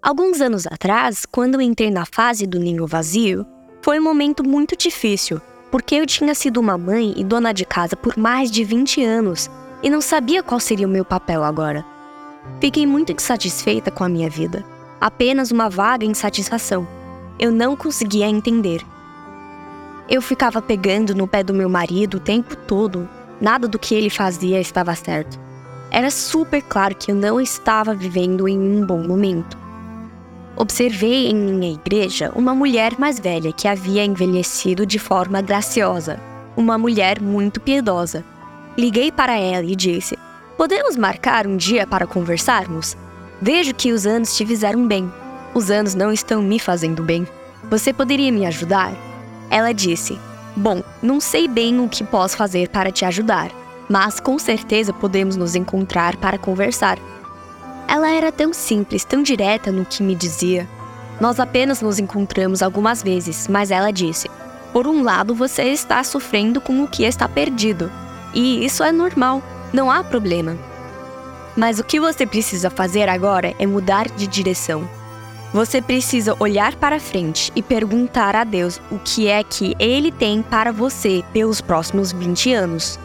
Alguns 0.02 0.40
anos 0.40 0.68
atrás, 0.68 1.26
quando 1.26 1.60
entrei 1.60 1.90
na 1.90 2.06
fase 2.06 2.46
do 2.46 2.60
ninho 2.60 2.86
vazio, 2.86 3.46
foi 3.82 4.00
um 4.00 4.04
momento 4.04 4.48
muito 4.48 4.78
difícil, 4.78 5.42
porque 5.72 5.96
eu 5.96 6.06
tinha 6.06 6.36
sido 6.36 6.60
uma 6.60 6.78
mãe 6.78 7.14
e 7.18 7.24
dona 7.24 7.52
de 7.52 7.66
casa 7.66 7.96
por 7.96 8.18
mais 8.18 8.52
de 8.52 8.64
20 8.64 9.04
anos 9.04 9.50
e 9.82 9.90
não 9.90 10.00
sabia 10.00 10.44
qual 10.44 10.60
seria 10.60 10.88
o 10.88 10.90
meu 10.90 11.04
papel 11.04 11.44
agora. 11.44 11.84
Fiquei 12.62 12.86
muito 12.86 13.12
insatisfeita 13.12 13.92
com 13.92 14.04
a 14.04 14.10
minha 14.10 14.30
vida, 14.30 14.64
apenas 15.00 15.52
uma 15.52 15.70
vaga 15.70 16.06
insatisfação. 16.06 16.88
Eu 17.40 17.52
não 17.52 17.76
conseguia 17.76 18.28
entender 18.28 18.84
eu 20.10 20.24
ficava 20.24 20.60
pegando 20.60 21.14
no 21.14 21.28
pé 21.28 21.44
do 21.44 21.54
meu 21.54 21.70
marido 21.70 22.18
o 22.18 22.20
tempo 22.20 22.56
todo. 22.56 23.08
Nada 23.40 23.68
do 23.68 23.78
que 23.78 23.94
ele 23.94 24.10
fazia 24.10 24.60
estava 24.60 24.96
certo. 24.96 25.40
Era 25.92 26.10
super 26.10 26.64
claro 26.64 26.96
que 26.96 27.12
eu 27.12 27.16
não 27.16 27.40
estava 27.40 27.94
vivendo 27.94 28.48
em 28.48 28.58
um 28.58 28.84
bom 28.84 29.08
momento. 29.08 29.56
Observei 30.58 31.28
em 31.28 31.36
minha 31.36 31.74
igreja 31.74 32.32
uma 32.36 32.56
mulher 32.56 33.00
mais 33.00 33.20
velha 33.20 33.54
que 33.54 33.68
havia 33.68 34.04
envelhecido 34.04 34.84
de 34.84 34.98
forma 34.98 35.42
graciosa, 35.42 36.20
uma 36.58 36.78
mulher 36.78 37.22
muito 37.22 37.62
piedosa. 37.62 38.26
Liguei 38.76 39.12
para 39.12 39.38
ela 39.38 39.66
e 39.66 39.76
disse: 39.76 40.18
Podemos 40.58 40.98
marcar 40.98 41.46
um 41.46 41.56
dia 41.56 41.86
para 41.86 42.08
conversarmos? 42.08 42.98
Vejo 43.42 43.74
que 43.74 43.94
os 43.94 44.06
anos 44.06 44.36
te 44.36 44.46
fizeram 44.46 44.86
bem. 44.86 45.12
Os 45.54 45.72
anos 45.72 45.96
não 45.96 46.12
estão 46.12 46.42
me 46.42 46.60
fazendo 46.60 47.02
bem. 47.04 47.26
Você 47.70 47.94
poderia 47.94 48.32
me 48.32 48.46
ajudar? 48.46 48.94
Ela 49.50 49.74
disse: 49.74 50.20
Bom, 50.56 50.84
não 51.02 51.22
sei 51.22 51.48
bem 51.48 51.80
o 51.80 51.88
que 51.88 52.04
posso 52.04 52.36
fazer 52.36 52.68
para 52.68 52.92
te 52.92 53.06
ajudar, 53.06 53.50
mas 53.88 54.20
com 54.20 54.38
certeza 54.38 54.92
podemos 54.92 55.38
nos 55.38 55.56
encontrar 55.56 56.18
para 56.18 56.38
conversar. 56.38 57.00
Ela 57.88 58.12
era 58.12 58.32
tão 58.32 58.54
simples, 58.54 59.06
tão 59.06 59.24
direta 59.24 59.72
no 59.72 59.86
que 59.86 60.04
me 60.04 60.16
dizia. 60.16 60.68
Nós 61.20 61.40
apenas 61.40 61.82
nos 61.82 61.98
encontramos 61.98 62.62
algumas 62.62 63.02
vezes, 63.02 63.48
mas 63.48 63.72
ela 63.72 63.92
disse: 63.92 64.30
Por 64.74 64.86
um 64.86 65.02
lado, 65.02 65.34
você 65.34 65.64
está 65.64 66.04
sofrendo 66.04 66.60
com 66.60 66.84
o 66.84 66.88
que 66.88 67.04
está 67.04 67.28
perdido, 67.28 67.90
e 68.34 68.66
isso 68.66 68.84
é 68.84 68.92
normal, 68.92 69.42
não 69.74 69.90
há 69.90 70.04
problema. 70.04 70.58
Mas 71.60 71.78
o 71.78 71.84
que 71.84 72.00
você 72.00 72.26
precisa 72.26 72.70
fazer 72.70 73.10
agora 73.10 73.54
é 73.60 73.68
mudar 73.68 74.08
de 74.08 74.26
direção. 74.26 74.90
Você 75.54 75.82
precisa 75.82 76.34
olhar 76.40 76.74
para 76.76 77.02
frente 77.02 77.52
e 77.54 77.62
perguntar 77.62 78.34
a 78.34 78.46
Deus 78.46 78.80
o 78.90 78.98
que 78.98 79.28
é 79.28 79.44
que 79.44 79.76
Ele 79.78 80.10
tem 80.10 80.42
para 80.42 80.72
você 80.72 81.22
pelos 81.34 81.60
próximos 81.60 82.14
20 82.14 82.54
anos. 82.54 82.98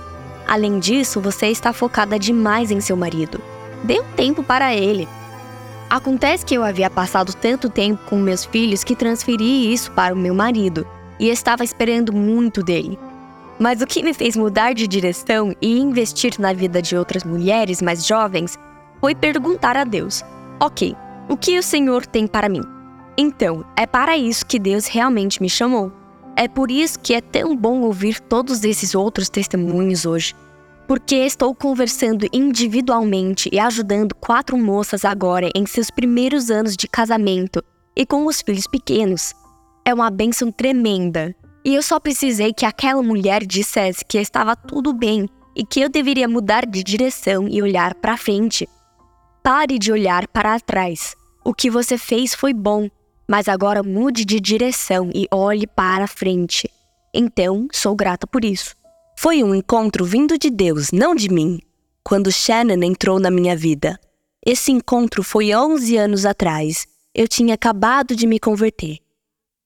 Além 0.46 0.78
disso, 0.78 1.20
você 1.20 1.48
está 1.48 1.72
focada 1.72 2.16
demais 2.16 2.70
em 2.70 2.80
seu 2.80 2.96
marido. 2.96 3.40
Dê 3.82 3.98
um 3.98 4.04
tempo 4.14 4.40
para 4.40 4.72
ele. 4.72 5.08
Acontece 5.90 6.46
que 6.46 6.54
eu 6.54 6.62
havia 6.62 6.88
passado 6.88 7.34
tanto 7.34 7.68
tempo 7.68 8.04
com 8.08 8.20
meus 8.20 8.44
filhos 8.44 8.84
que 8.84 8.94
transferi 8.94 9.72
isso 9.72 9.90
para 9.90 10.14
o 10.14 10.16
meu 10.16 10.32
marido 10.32 10.86
e 11.18 11.28
estava 11.28 11.64
esperando 11.64 12.12
muito 12.12 12.62
dele. 12.62 12.96
Mas 13.58 13.80
o 13.80 13.86
que 13.86 14.02
me 14.02 14.12
fez 14.12 14.36
mudar 14.36 14.74
de 14.74 14.86
direção 14.86 15.54
e 15.62 15.78
investir 15.78 16.34
na 16.38 16.52
vida 16.52 16.82
de 16.82 16.96
outras 16.96 17.24
mulheres 17.24 17.80
mais 17.80 18.04
jovens 18.06 18.58
foi 19.00 19.14
perguntar 19.14 19.76
a 19.76 19.84
Deus: 19.84 20.22
Ok, 20.60 20.96
o 21.28 21.36
que 21.36 21.58
o 21.58 21.62
Senhor 21.62 22.04
tem 22.06 22.26
para 22.26 22.48
mim? 22.48 22.62
Então, 23.16 23.64
é 23.76 23.86
para 23.86 24.16
isso 24.16 24.44
que 24.44 24.58
Deus 24.58 24.86
realmente 24.86 25.40
me 25.40 25.48
chamou. 25.48 25.92
É 26.36 26.48
por 26.48 26.70
isso 26.70 26.98
que 26.98 27.14
é 27.14 27.20
tão 27.20 27.56
bom 27.56 27.82
ouvir 27.82 28.18
todos 28.18 28.64
esses 28.64 28.94
outros 28.94 29.28
testemunhos 29.28 30.04
hoje. 30.04 30.34
Porque 30.86 31.14
estou 31.14 31.54
conversando 31.54 32.26
individualmente 32.32 33.48
e 33.52 33.58
ajudando 33.58 34.14
quatro 34.16 34.58
moças 34.58 35.04
agora 35.04 35.48
em 35.54 35.64
seus 35.64 35.90
primeiros 35.90 36.50
anos 36.50 36.76
de 36.76 36.88
casamento 36.88 37.62
e 37.96 38.04
com 38.04 38.26
os 38.26 38.42
filhos 38.42 38.66
pequenos. 38.66 39.32
É 39.84 39.94
uma 39.94 40.10
bênção 40.10 40.50
tremenda. 40.50 41.34
E 41.64 41.74
eu 41.74 41.82
só 41.82 41.98
precisei 41.98 42.52
que 42.52 42.66
aquela 42.66 43.02
mulher 43.02 43.44
dissesse 43.44 44.04
que 44.04 44.18
estava 44.18 44.54
tudo 44.54 44.92
bem 44.92 45.28
e 45.56 45.64
que 45.64 45.80
eu 45.80 45.88
deveria 45.88 46.28
mudar 46.28 46.66
de 46.66 46.82
direção 46.82 47.48
e 47.48 47.62
olhar 47.62 47.94
para 47.94 48.16
frente 48.16 48.68
Pare 49.44 49.78
de 49.78 49.92
olhar 49.92 50.26
para 50.26 50.58
trás. 50.58 51.14
O 51.44 51.52
que 51.52 51.68
você 51.68 51.98
fez 51.98 52.34
foi 52.34 52.54
bom, 52.54 52.88
mas 53.28 53.46
agora 53.46 53.82
mude 53.82 54.24
de 54.24 54.40
direção 54.40 55.10
e 55.14 55.28
olhe 55.30 55.66
para 55.66 56.06
frente. 56.06 56.66
Então, 57.12 57.68
sou 57.70 57.94
grata 57.94 58.26
por 58.26 58.42
isso. 58.42 58.74
Foi 59.18 59.44
um 59.44 59.54
encontro 59.54 60.02
vindo 60.02 60.38
de 60.38 60.48
Deus, 60.48 60.90
não 60.92 61.14
de 61.14 61.28
mim, 61.28 61.60
quando 62.02 62.32
Shannon 62.32 62.82
entrou 62.82 63.20
na 63.20 63.30
minha 63.30 63.54
vida. 63.54 64.00
Esse 64.46 64.72
encontro 64.72 65.22
foi 65.22 65.54
11 65.54 65.94
anos 65.98 66.24
atrás. 66.24 66.86
Eu 67.14 67.28
tinha 67.28 67.52
acabado 67.52 68.16
de 68.16 68.26
me 68.26 68.40
converter. 68.40 68.96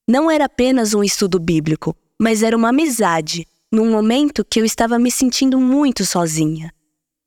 Não 0.09 0.31
era 0.31 0.47
apenas 0.47 0.95
um 0.95 1.05
estudo 1.05 1.39
bíblico, 1.39 1.95
mas 2.19 2.43
era 2.43 2.57
uma 2.57 2.71
amizade, 2.71 3.47
num 3.71 3.91
momento 3.91 4.43
que 4.43 4.59
eu 4.59 4.65
estava 4.65 4.99
me 4.99 5.11
sentindo 5.11 5.61
muito 5.61 6.07
sozinha. 6.07 6.73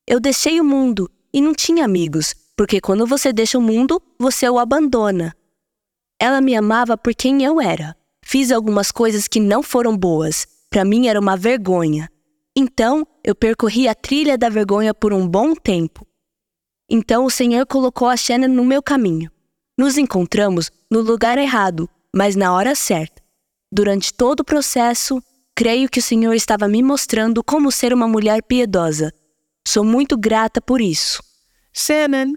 Eu 0.08 0.20
deixei 0.20 0.60
o 0.60 0.64
mundo 0.64 1.08
e 1.32 1.40
não 1.40 1.54
tinha 1.54 1.86
amigos, 1.86 2.34
porque 2.58 2.82
quando 2.82 3.06
você 3.06 3.32
deixa 3.32 3.56
o 3.60 3.62
mundo, 3.62 4.02
você 4.18 4.50
o 4.50 4.58
abandona. 4.58 5.36
Ela 6.20 6.42
me 6.42 6.56
amava 6.56 6.98
por 6.98 7.14
quem 7.14 7.44
eu 7.44 7.62
era. 7.62 7.96
Fiz 8.26 8.52
algumas 8.52 8.92
coisas 8.92 9.28
que 9.28 9.40
não 9.40 9.62
foram 9.62 9.96
boas. 9.96 10.48
Para 10.68 10.84
mim 10.84 11.08
era 11.08 11.20
uma 11.20 11.38
vergonha. 11.38 12.10
Então, 12.56 13.06
eu 13.24 13.36
percorri 13.36 13.88
a 13.88 13.94
trilha 13.94 14.38
da 14.38 14.50
vergonha 14.50 14.94
por 14.94 15.14
um 15.14 15.28
bom 15.28 15.54
tempo. 15.54 16.06
Então, 16.90 17.26
o 17.26 17.30
Senhor 17.30 17.66
colocou 17.68 18.08
a 18.08 18.18
Shannon 18.18 18.48
no 18.48 18.66
meu 18.66 18.82
caminho. 18.82 19.32
Nos 19.78 19.98
encontramos 19.98 20.72
no 20.90 21.02
lugar 21.02 21.38
errado, 21.38 21.90
mas 22.16 22.36
na 22.36 22.54
hora 22.54 22.76
certa. 22.76 23.22
Durante 23.72 24.14
todo 24.14 24.42
o 24.42 24.46
processo, 24.46 25.24
creio 25.56 25.90
que 25.90 26.00
o 26.00 26.04
Senhor 26.04 26.34
estava 26.34 26.68
me 26.68 26.84
mostrando 26.84 27.44
como 27.44 27.72
ser 27.72 27.94
uma 27.94 28.08
mulher 28.08 28.44
piedosa. 28.44 29.14
Sou 29.68 29.84
muito 29.84 30.18
grata 30.18 30.60
por 30.60 30.82
isso. 30.82 31.24
Shannon, 31.74 32.34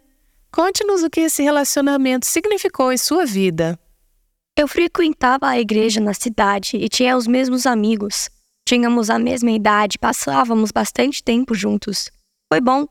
conte-nos 0.52 1.02
o 1.02 1.10
que 1.10 1.20
esse 1.20 1.42
relacionamento 1.42 2.26
significou 2.26 2.92
em 2.92 2.98
sua 2.98 3.26
vida. 3.26 3.78
Eu 4.56 4.68
frequentava 4.68 5.48
a 5.48 5.58
igreja 5.58 6.00
na 6.00 6.14
cidade 6.14 6.76
e 6.76 6.88
tinha 6.88 7.16
os 7.16 7.26
mesmos 7.26 7.66
amigos. 7.66 8.28
Tínhamos 8.64 9.10
a 9.10 9.18
mesma 9.18 9.50
idade, 9.50 9.98
passávamos 9.98 10.70
bastante 10.70 11.22
tempo 11.22 11.54
juntos. 11.54 12.10
Foi 12.52 12.60
bom. 12.60 12.86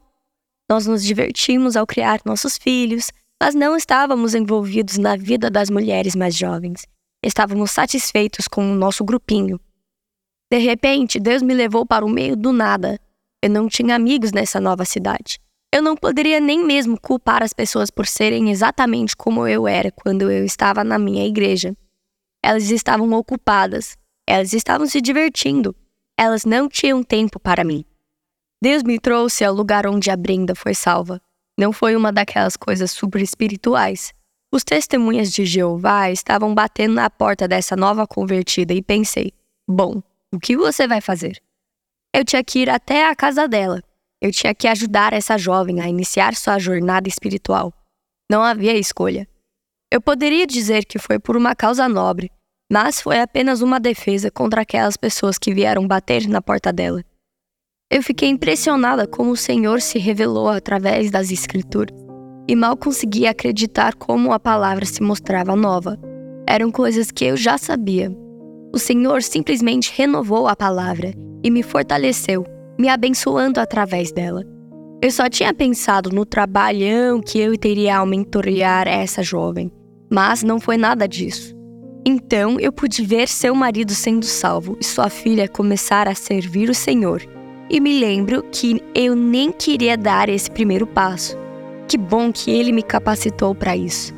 Nós 0.70 0.86
nos 0.86 1.04
divertimos 1.04 1.78
ao 1.78 1.88
criar 1.88 2.20
nossos 2.26 2.58
filhos, 2.58 3.12
mas 3.42 3.56
não 3.56 3.76
estávamos 3.76 4.36
envolvidos 4.36 4.98
na 4.98 5.16
vida 5.16 5.50
das 5.50 5.70
mulheres 5.70 6.16
mais 6.16 6.36
jovens. 6.36 6.86
Estávamos 7.24 7.72
satisfeitos 7.72 8.48
com 8.48 8.72
o 8.72 8.76
nosso 8.76 9.04
grupinho. 9.04 9.60
De 10.52 10.58
repente, 10.58 11.20
Deus 11.20 11.42
me 11.42 11.54
levou 11.54 11.86
para 11.86 12.06
o 12.06 12.10
meio 12.10 12.36
do 12.36 12.52
nada. 12.52 13.00
Eu 13.42 13.50
não 13.50 13.68
tinha 13.68 13.96
amigos 13.96 14.32
nessa 14.32 14.60
nova 14.60 14.86
cidade. 14.86 15.40
Eu 15.74 15.82
não 15.82 15.96
poderia 15.96 16.40
nem 16.40 16.64
mesmo 16.64 17.00
culpar 17.00 17.42
as 17.42 17.54
pessoas 17.54 17.90
por 17.90 18.06
serem 18.06 18.52
exatamente 18.52 19.16
como 19.16 19.48
eu 19.48 19.68
era 19.68 19.92
quando 19.92 20.30
eu 20.30 20.46
estava 20.46 20.84
na 20.84 21.00
minha 21.00 21.26
igreja. 21.26 21.76
Elas 22.44 22.70
estavam 22.70 23.12
ocupadas, 23.14 23.98
elas 24.28 24.54
estavam 24.54 24.86
se 24.86 25.02
divertindo. 25.02 25.76
Elas 26.16 26.46
não 26.46 26.70
tinham 26.70 27.02
tempo 27.02 27.40
para 27.40 27.64
mim. 27.64 27.84
Deus 28.62 28.84
me 28.84 29.00
trouxe 29.00 29.44
ao 29.44 29.54
lugar 29.54 29.88
onde 29.88 30.12
a 30.12 30.16
Brenda 30.16 30.54
foi 30.54 30.76
salva. 30.76 31.20
Não 31.58 31.72
foi 31.72 31.96
uma 31.96 32.12
daquelas 32.12 32.58
coisas 32.58 32.92
super 32.92 33.22
espirituais. 33.22 34.14
Os 34.52 34.64
testemunhas 34.64 35.32
de 35.32 35.46
Jeová 35.46 36.12
estavam 36.12 36.54
batendo 36.54 36.94
na 36.96 37.10
porta 37.10 37.48
dessa 37.48 37.76
nova 37.76 38.08
convertida 38.08 38.74
e 38.74 38.82
pensei: 38.82 39.32
bom, 39.68 40.02
o 40.32 40.40
que 40.40 40.58
você 40.58 40.88
vai 40.88 41.02
fazer? 41.02 41.42
Eu 42.14 42.24
tinha 42.24 42.44
que 42.44 42.60
ir 42.60 42.70
até 42.70 43.08
a 43.08 43.16
casa 43.16 43.48
dela. 43.48 43.82
Eu 44.22 44.32
tinha 44.32 44.54
que 44.54 44.68
ajudar 44.68 45.12
essa 45.12 45.38
jovem 45.38 45.82
a 45.82 45.90
iniciar 45.90 46.36
sua 46.36 46.58
jornada 46.58 47.10
espiritual. 47.10 47.74
Não 48.32 48.42
havia 48.42 48.78
escolha. 48.78 49.28
Eu 49.92 50.02
poderia 50.02 50.48
dizer 50.48 50.86
que 50.86 50.98
foi 50.98 51.20
por 51.20 51.36
uma 51.36 51.56
causa 51.56 51.90
nobre, 51.90 52.32
mas 52.72 53.02
foi 53.02 53.20
apenas 53.20 53.62
uma 53.62 53.80
defesa 53.80 54.32
contra 54.32 54.62
aquelas 54.62 54.98
pessoas 54.98 55.38
que 55.38 55.54
vieram 55.54 55.88
bater 55.88 56.28
na 56.28 56.42
porta 56.42 56.72
dela. 56.72 57.04
Eu 57.94 58.02
fiquei 58.02 58.28
impressionada 58.28 59.06
como 59.06 59.30
o 59.30 59.38
Senhor 59.38 59.80
se 59.80 60.00
revelou 60.00 60.50
através 60.50 61.12
das 61.12 61.30
Escrituras 61.30 61.96
e 62.48 62.56
mal 62.56 62.76
conseguia 62.76 63.30
acreditar 63.30 63.94
como 63.94 64.34
a 64.34 64.40
palavra 64.40 64.84
se 64.84 65.04
mostrava 65.04 65.56
nova. 65.56 66.00
Eram 66.48 66.72
coisas 66.72 67.12
que 67.12 67.24
eu 67.24 67.38
já 67.38 67.56
sabia. 67.56 68.12
O 68.74 68.80
Senhor 68.80 69.22
simplesmente 69.22 69.94
renovou 69.96 70.48
a 70.48 70.56
palavra 70.56 71.14
e 71.44 71.52
me 71.52 71.62
fortaleceu, 71.62 72.44
me 72.80 72.90
abençoando 72.90 73.60
através 73.60 74.12
dela. 74.12 74.44
Eu 75.00 75.12
só 75.12 75.30
tinha 75.30 75.54
pensado 75.54 76.10
no 76.10 76.26
trabalhão 76.26 77.22
que 77.22 77.38
eu 77.38 77.56
teria 77.56 77.98
ao 77.98 78.08
mentorear 78.08 78.88
essa 78.88 79.22
jovem, 79.22 79.72
mas 80.12 80.42
não 80.42 80.60
foi 80.60 80.78
nada 80.78 81.08
disso. 81.08 81.56
Então 82.04 82.60
eu 82.60 82.74
pude 82.74 83.06
ver 83.06 83.28
seu 83.28 83.54
marido 83.54 83.94
sendo 83.94 84.26
salvo 84.26 84.76
e 84.82 84.84
sua 84.84 85.12
filha 85.12 85.48
começar 85.48 86.08
a 86.08 86.16
servir 86.16 86.72
o 86.72 86.74
Senhor. 86.74 87.22
E 87.70 87.80
me 87.80 88.00
lembro 88.00 88.44
que 88.52 88.82
eu 88.94 89.16
nem 89.16 89.52
queria 89.52 89.98
dar 89.98 90.30
esse 90.30 90.50
primeiro 90.50 90.86
passo. 90.86 91.38
Que 91.88 91.98
bom 91.98 92.32
que 92.32 92.52
ele 92.52 92.72
me 92.72 92.84
capacitou 92.84 93.56
para 93.56 93.76
isso. 93.76 94.14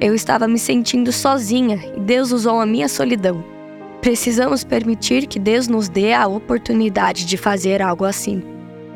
Eu 0.00 0.14
estava 0.14 0.48
me 0.48 0.58
sentindo 0.58 1.12
sozinha 1.12 1.78
e 1.96 2.00
Deus 2.00 2.32
usou 2.32 2.60
a 2.60 2.66
minha 2.66 2.88
solidão. 2.88 3.44
Precisamos 4.00 4.64
permitir 4.64 5.26
que 5.26 5.38
Deus 5.38 5.68
nos 5.68 5.88
dê 5.88 6.12
a 6.12 6.26
oportunidade 6.26 7.24
de 7.24 7.36
fazer 7.36 7.80
algo 7.80 8.04
assim. 8.04 8.42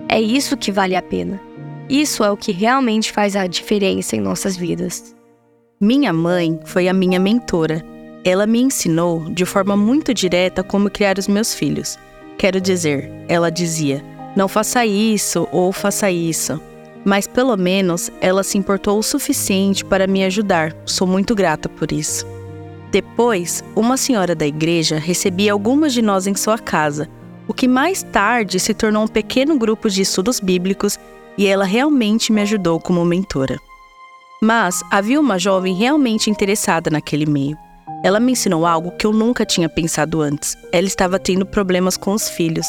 É 0.08 0.20
isso 0.20 0.56
que 0.56 0.72
vale 0.72 0.96
a 0.96 1.02
pena. 1.02 1.40
Isso 1.88 2.22
é 2.22 2.30
o 2.30 2.36
que 2.36 2.52
realmente 2.52 3.12
faz 3.12 3.36
a 3.36 3.46
diferença 3.46 4.16
em 4.16 4.20
nossas 4.20 4.56
vidas. 4.56 5.14
Minha 5.80 6.12
mãe 6.12 6.58
foi 6.64 6.88
a 6.88 6.92
minha 6.92 7.20
mentora 7.20 7.84
ela 8.24 8.46
me 8.46 8.60
ensinou 8.60 9.30
de 9.30 9.44
forma 9.46 9.76
muito 9.76 10.12
direta 10.12 10.62
como 10.62 10.90
criar 10.90 11.18
os 11.18 11.28
meus 11.28 11.54
filhos. 11.54 11.98
Quero 12.38 12.60
dizer, 12.60 13.10
ela 13.28 13.50
dizia: 13.50 14.02
não 14.36 14.46
faça 14.46 14.86
isso 14.86 15.48
ou 15.50 15.72
faça 15.72 16.10
isso. 16.10 16.60
Mas 17.04 17.26
pelo 17.26 17.56
menos 17.56 18.10
ela 18.20 18.44
se 18.44 18.56
importou 18.56 18.98
o 18.98 19.02
suficiente 19.02 19.84
para 19.84 20.06
me 20.06 20.24
ajudar. 20.24 20.74
Sou 20.86 21.06
muito 21.06 21.34
grata 21.34 21.68
por 21.68 21.90
isso. 21.90 22.24
Depois, 22.90 23.62
uma 23.74 23.96
senhora 23.96 24.34
da 24.34 24.46
igreja 24.46 24.96
recebia 24.96 25.52
algumas 25.52 25.92
de 25.92 26.00
nós 26.00 26.26
em 26.26 26.34
sua 26.34 26.58
casa, 26.58 27.08
o 27.48 27.54
que 27.54 27.66
mais 27.66 28.02
tarde 28.02 28.60
se 28.60 28.74
tornou 28.74 29.04
um 29.04 29.08
pequeno 29.08 29.58
grupo 29.58 29.90
de 29.90 30.02
estudos 30.02 30.38
bíblicos 30.38 30.98
e 31.36 31.46
ela 31.46 31.64
realmente 31.64 32.32
me 32.32 32.42
ajudou 32.42 32.78
como 32.78 33.04
mentora. 33.04 33.58
Mas 34.40 34.82
havia 34.90 35.18
uma 35.18 35.38
jovem 35.38 35.74
realmente 35.74 36.30
interessada 36.30 36.90
naquele 36.90 37.26
meio. 37.26 37.56
Ela 38.02 38.20
me 38.20 38.32
ensinou 38.32 38.64
algo 38.64 38.92
que 38.92 39.06
eu 39.06 39.12
nunca 39.12 39.44
tinha 39.44 39.68
pensado 39.68 40.20
antes. 40.20 40.56
Ela 40.72 40.86
estava 40.86 41.18
tendo 41.18 41.44
problemas 41.44 41.96
com 41.96 42.12
os 42.12 42.28
filhos. 42.28 42.66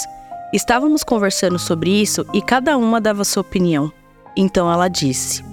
Estávamos 0.51 1.03
conversando 1.03 1.59
sobre 1.59 1.89
isso 1.89 2.25
e 2.33 2.41
cada 2.41 2.77
uma 2.77 2.99
dava 2.99 3.23
sua 3.23 3.41
opinião. 3.41 3.91
Então 4.35 4.71
ela 4.71 4.87
disse: 4.87 5.43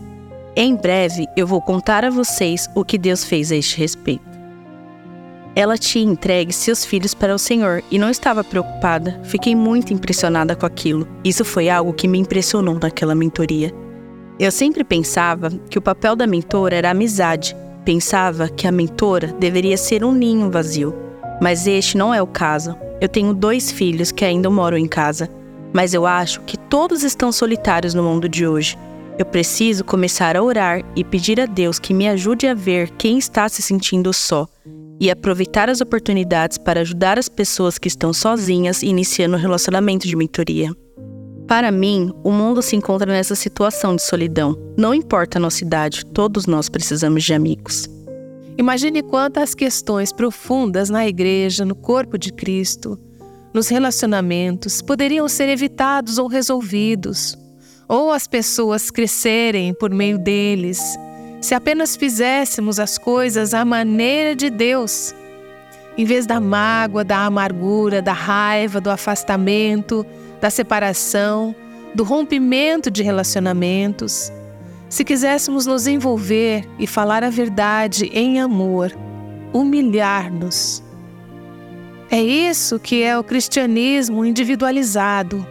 Em 0.56 0.74
breve 0.74 1.26
eu 1.36 1.46
vou 1.46 1.60
contar 1.60 2.04
a 2.04 2.10
vocês 2.10 2.68
o 2.74 2.84
que 2.84 2.96
Deus 2.96 3.24
fez 3.24 3.52
a 3.52 3.56
este 3.56 3.76
respeito. 3.78 4.36
Ela 5.54 5.78
tinha 5.78 6.04
entregue 6.04 6.52
seus 6.52 6.84
filhos 6.84 7.14
para 7.14 7.34
o 7.34 7.38
Senhor 7.38 7.82
e 7.90 7.98
não 7.98 8.10
estava 8.10 8.44
preocupada. 8.44 9.18
Fiquei 9.24 9.56
muito 9.56 9.92
impressionada 9.92 10.54
com 10.54 10.66
aquilo. 10.66 11.08
Isso 11.24 11.46
foi 11.46 11.70
algo 11.70 11.94
que 11.94 12.06
me 12.06 12.18
impressionou 12.18 12.78
naquela 12.78 13.14
mentoria. 13.14 13.72
Eu 14.38 14.52
sempre 14.52 14.84
pensava 14.84 15.48
que 15.70 15.78
o 15.78 15.82
papel 15.82 16.14
da 16.14 16.26
mentora 16.26 16.76
era 16.76 16.90
amizade, 16.90 17.56
Pensava 17.86 18.48
que 18.48 18.66
a 18.66 18.72
mentora 18.72 19.28
deveria 19.38 19.76
ser 19.76 20.02
um 20.02 20.10
ninho 20.10 20.50
vazio, 20.50 20.92
mas 21.40 21.68
este 21.68 21.96
não 21.96 22.12
é 22.12 22.20
o 22.20 22.26
caso. 22.26 22.76
Eu 23.00 23.08
tenho 23.08 23.32
dois 23.32 23.70
filhos 23.70 24.10
que 24.10 24.24
ainda 24.24 24.50
moram 24.50 24.76
em 24.76 24.88
casa, 24.88 25.30
mas 25.72 25.94
eu 25.94 26.04
acho 26.04 26.40
que 26.40 26.56
todos 26.56 27.04
estão 27.04 27.30
solitários 27.30 27.94
no 27.94 28.02
mundo 28.02 28.28
de 28.28 28.44
hoje. 28.44 28.76
Eu 29.16 29.24
preciso 29.24 29.84
começar 29.84 30.36
a 30.36 30.42
orar 30.42 30.82
e 30.96 31.04
pedir 31.04 31.40
a 31.40 31.46
Deus 31.46 31.78
que 31.78 31.94
me 31.94 32.08
ajude 32.08 32.48
a 32.48 32.54
ver 32.54 32.90
quem 32.98 33.18
está 33.18 33.48
se 33.48 33.62
sentindo 33.62 34.12
só 34.12 34.48
e 35.00 35.08
aproveitar 35.08 35.70
as 35.70 35.80
oportunidades 35.80 36.58
para 36.58 36.80
ajudar 36.80 37.20
as 37.20 37.28
pessoas 37.28 37.78
que 37.78 37.86
estão 37.86 38.12
sozinhas 38.12 38.82
iniciando 38.82 39.36
um 39.36 39.40
relacionamento 39.40 40.08
de 40.08 40.16
mentoria. 40.16 40.72
Para 41.46 41.70
mim, 41.70 42.12
o 42.24 42.32
mundo 42.32 42.60
se 42.60 42.74
encontra 42.74 43.12
nessa 43.12 43.36
situação 43.36 43.94
de 43.94 44.02
solidão. 44.02 44.58
Não 44.76 44.92
importa 44.92 45.38
a 45.38 45.40
nossa 45.40 45.62
idade, 45.62 46.04
todos 46.06 46.44
nós 46.44 46.68
precisamos 46.68 47.22
de 47.22 47.32
amigos. 47.32 47.88
Imagine 48.58 49.00
quantas 49.00 49.54
questões 49.54 50.12
profundas 50.12 50.90
na 50.90 51.06
igreja, 51.06 51.64
no 51.64 51.76
corpo 51.76 52.18
de 52.18 52.32
Cristo, 52.32 52.98
nos 53.54 53.68
relacionamentos 53.68 54.82
poderiam 54.82 55.28
ser 55.28 55.48
evitados 55.48 56.18
ou 56.18 56.26
resolvidos, 56.26 57.38
ou 57.88 58.10
as 58.10 58.26
pessoas 58.26 58.90
crescerem 58.90 59.72
por 59.72 59.90
meio 59.90 60.18
deles, 60.18 60.80
se 61.40 61.54
apenas 61.54 61.94
fizéssemos 61.94 62.80
as 62.80 62.98
coisas 62.98 63.54
à 63.54 63.64
maneira 63.64 64.34
de 64.34 64.50
Deus. 64.50 65.14
Em 65.96 66.04
vez 66.04 66.26
da 66.26 66.40
mágoa, 66.40 67.04
da 67.04 67.24
amargura, 67.24 68.02
da 68.02 68.12
raiva, 68.12 68.80
do 68.80 68.90
afastamento, 68.90 70.04
da 70.40 70.50
separação, 70.50 71.54
do 71.94 72.04
rompimento 72.04 72.90
de 72.90 73.02
relacionamentos. 73.02 74.30
Se 74.88 75.04
quiséssemos 75.04 75.66
nos 75.66 75.86
envolver 75.86 76.68
e 76.78 76.86
falar 76.86 77.24
a 77.24 77.30
verdade 77.30 78.10
em 78.12 78.40
amor, 78.40 78.92
humilhar-nos. 79.52 80.82
É 82.10 82.22
isso 82.22 82.78
que 82.78 83.02
é 83.02 83.18
o 83.18 83.24
cristianismo 83.24 84.24
individualizado. 84.24 85.44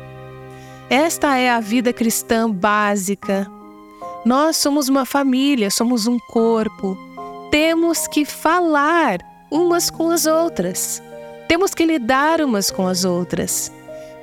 Esta 0.89 1.37
é 1.37 1.49
a 1.49 1.59
vida 1.59 1.91
cristã 1.91 2.49
básica. 2.49 3.47
Nós 4.23 4.57
somos 4.57 4.87
uma 4.87 5.05
família, 5.05 5.69
somos 5.69 6.07
um 6.07 6.17
corpo. 6.31 6.97
Temos 7.51 8.07
que 8.07 8.23
falar 8.23 9.19
umas 9.51 9.89
com 9.89 10.09
as 10.11 10.25
outras. 10.25 11.01
Temos 11.47 11.73
que 11.73 11.85
lidar 11.85 12.41
umas 12.41 12.71
com 12.71 12.87
as 12.87 13.03
outras. 13.03 13.71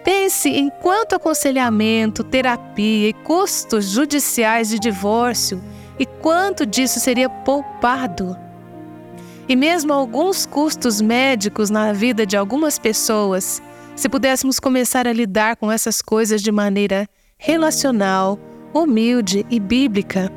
Pense 0.05 0.49
em 0.49 0.69
quanto 0.69 1.15
aconselhamento, 1.15 2.25
terapia 2.25 3.09
e 3.09 3.13
custos 3.13 3.87
judiciais 3.87 4.69
de 4.69 4.79
divórcio 4.79 5.63
e 5.99 6.05
quanto 6.05 6.67
disso 6.67 6.99
seria 6.99 7.29
poupado. 7.29 8.37
E 9.49 9.55
mesmo 9.55 9.93
alguns 9.93 10.45
custos 10.45 11.01
médicos 11.01 11.71
na 11.71 11.93
vida 11.93 12.27
de 12.27 12.37
algumas 12.37 12.79
pessoas, 12.79 13.63
se 13.95 14.09
pudéssemos 14.09 14.59
começar 14.59 15.07
a 15.07 15.13
lidar 15.13 15.57
com 15.57 15.71
essas 15.71 16.03
coisas 16.03 16.43
de 16.43 16.51
maneira 16.51 17.09
relacional, 17.39 18.39
humilde 18.75 19.47
e 19.51 19.61
bíblica. 19.61 20.33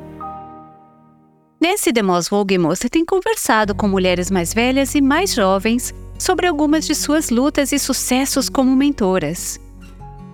Nancy 1.60 1.90
DeMoss 1.90 2.30
Wogemoth 2.30 2.88
tem 2.90 3.04
conversado 3.04 3.74
com 3.74 3.88
mulheres 3.88 4.30
mais 4.30 4.52
velhas 4.52 4.94
e 4.94 5.00
mais 5.00 5.32
jovens 5.32 5.94
sobre 6.18 6.46
algumas 6.46 6.86
de 6.86 6.94
suas 6.94 7.30
lutas 7.30 7.72
e 7.72 7.78
sucessos 7.78 8.48
como 8.48 8.74
mentoras. 8.74 9.60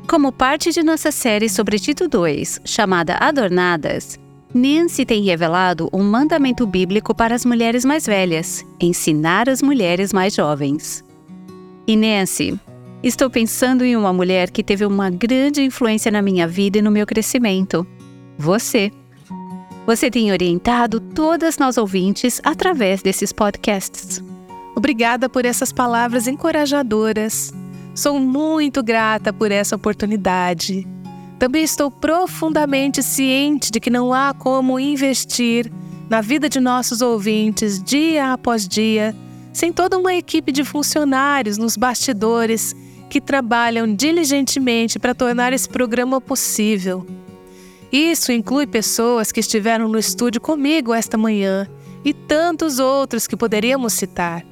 Como 0.09 0.33
parte 0.33 0.71
de 0.71 0.83
nossa 0.83 1.11
série 1.11 1.49
sobre 1.49 1.79
Tito 1.79 2.09
2, 2.09 2.61
chamada 2.65 3.17
Adornadas, 3.21 4.19
Nancy 4.55 5.07
tem 5.07 5.23
revelado 5.23 5.89
um 5.93 6.03
mandamento 6.03 6.67
bíblico 6.67 7.15
para 7.15 7.35
as 7.35 7.45
mulheres 7.45 7.85
mais 7.85 8.07
velhas: 8.07 8.65
ensinar 8.81 9.49
as 9.49 9.63
mulheres 9.63 10.13
mais 10.13 10.35
jovens. 10.35 11.03
E 11.87 11.97
Nancy, 11.97 12.59
estou 13.03 13.31
pensando 13.31 13.85
em 13.85 13.97
uma 13.97 14.13
mulher 14.13 14.51
que 14.51 14.63
teve 14.63 14.85
uma 14.85 15.09
grande 15.09 15.63
influência 15.63 16.11
na 16.11 16.21
minha 16.21 16.47
vida 16.47 16.79
e 16.79 16.83
no 16.83 16.91
meu 16.91 17.07
crescimento. 17.07 17.87
Você. 18.39 18.91
Você 19.87 20.11
tem 20.11 20.31
orientado 20.31 21.01
todas 21.01 21.59
nós 21.59 21.77
ouvintes 21.77 22.41
através 22.45 23.03
desses 23.03 23.33
podcasts. 23.33 24.23
Obrigada 24.75 25.29
por 25.29 25.45
essas 25.45 25.73
palavras 25.73 26.27
encorajadoras. 26.27 27.53
Sou 27.95 28.19
muito 28.19 28.83
grata 28.83 29.33
por 29.33 29.53
essa 29.53 29.77
oportunidade. 29.77 30.87
Também 31.39 31.63
estou 31.63 31.91
profundamente 31.91 33.03
ciente 33.03 33.71
de 33.71 33.81
que 33.81 33.91
não 33.91 34.13
há 34.15 34.33
como 34.33 34.79
investir 34.79 35.71
na 36.09 36.21
vida 36.21 36.49
de 36.49 36.61
nossos 36.61 37.03
ouvintes 37.03 37.83
dia 37.83 38.33
após 38.33 38.67
dia 38.67 39.15
sem 39.53 39.73
toda 39.73 39.99
uma 39.99 40.15
equipe 40.15 40.51
de 40.51 40.65
funcionários 40.65 41.59
nos 41.59 41.77
bastidores 41.77 42.75
que 43.11 43.21
trabalham 43.21 43.95
diligentemente 43.95 44.99
para 44.99 45.15
tornar 45.15 45.53
esse 45.53 45.69
programa 45.69 46.21
possível. 46.21 47.07
Isso 47.93 48.33
inclui 48.33 48.67
pessoas 48.67 49.31
que 49.31 49.41
estiveram 49.41 49.87
no 49.87 49.99
estúdio 49.99 50.41
comigo 50.41 50.95
esta 50.95 51.19
manhã 51.19 51.69
e 52.03 52.15
tantos 52.15 52.79
outros 52.79 53.27
que 53.27 53.37
poderíamos 53.37 53.93
citar. 53.93 54.52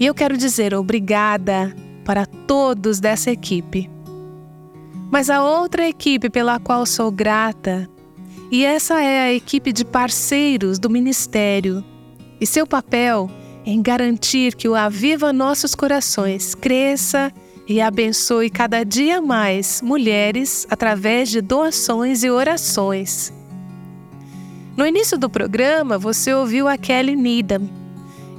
E 0.00 0.06
eu 0.06 0.14
quero 0.14 0.38
dizer 0.38 0.72
obrigada 0.72 1.76
para 2.06 2.24
todos 2.24 3.00
dessa 3.00 3.30
equipe. 3.30 3.90
Mas 5.10 5.28
a 5.28 5.44
outra 5.44 5.86
equipe 5.86 6.30
pela 6.30 6.58
qual 6.58 6.86
sou 6.86 7.10
grata, 7.12 7.86
e 8.50 8.64
essa 8.64 9.02
é 9.02 9.20
a 9.20 9.32
equipe 9.32 9.74
de 9.74 9.84
parceiros 9.84 10.78
do 10.78 10.88
ministério, 10.88 11.84
e 12.40 12.46
seu 12.46 12.66
papel 12.66 13.30
em 13.66 13.82
garantir 13.82 14.54
que 14.54 14.66
o 14.66 14.74
Aviva 14.74 15.34
Nossos 15.34 15.74
Corações 15.74 16.54
cresça 16.54 17.30
e 17.68 17.78
abençoe 17.78 18.48
cada 18.48 18.82
dia 18.82 19.20
mais 19.20 19.82
mulheres 19.82 20.66
através 20.70 21.28
de 21.28 21.42
doações 21.42 22.24
e 22.24 22.30
orações. 22.30 23.32
No 24.76 24.86
início 24.86 25.18
do 25.18 25.28
programa, 25.28 25.98
você 25.98 26.32
ouviu 26.32 26.66
a 26.66 26.78
Kelly 26.78 27.14
Needham, 27.14 27.79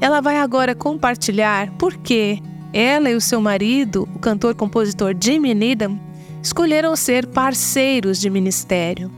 ela 0.02 0.20
vai 0.20 0.38
agora 0.38 0.74
compartilhar 0.74 1.72
por 1.78 1.96
que 1.96 2.42
ela 2.74 3.10
e 3.10 3.16
o 3.16 3.22
seu 3.22 3.40
marido, 3.40 4.10
o 4.16 4.20
cantor-compositor 4.20 5.14
Jimmy 5.22 5.54
Needham, 5.54 6.00
escolheram 6.42 6.96
ser 6.96 7.28
parceiros 7.28 8.20
de 8.20 8.28
ministério. 8.28 9.12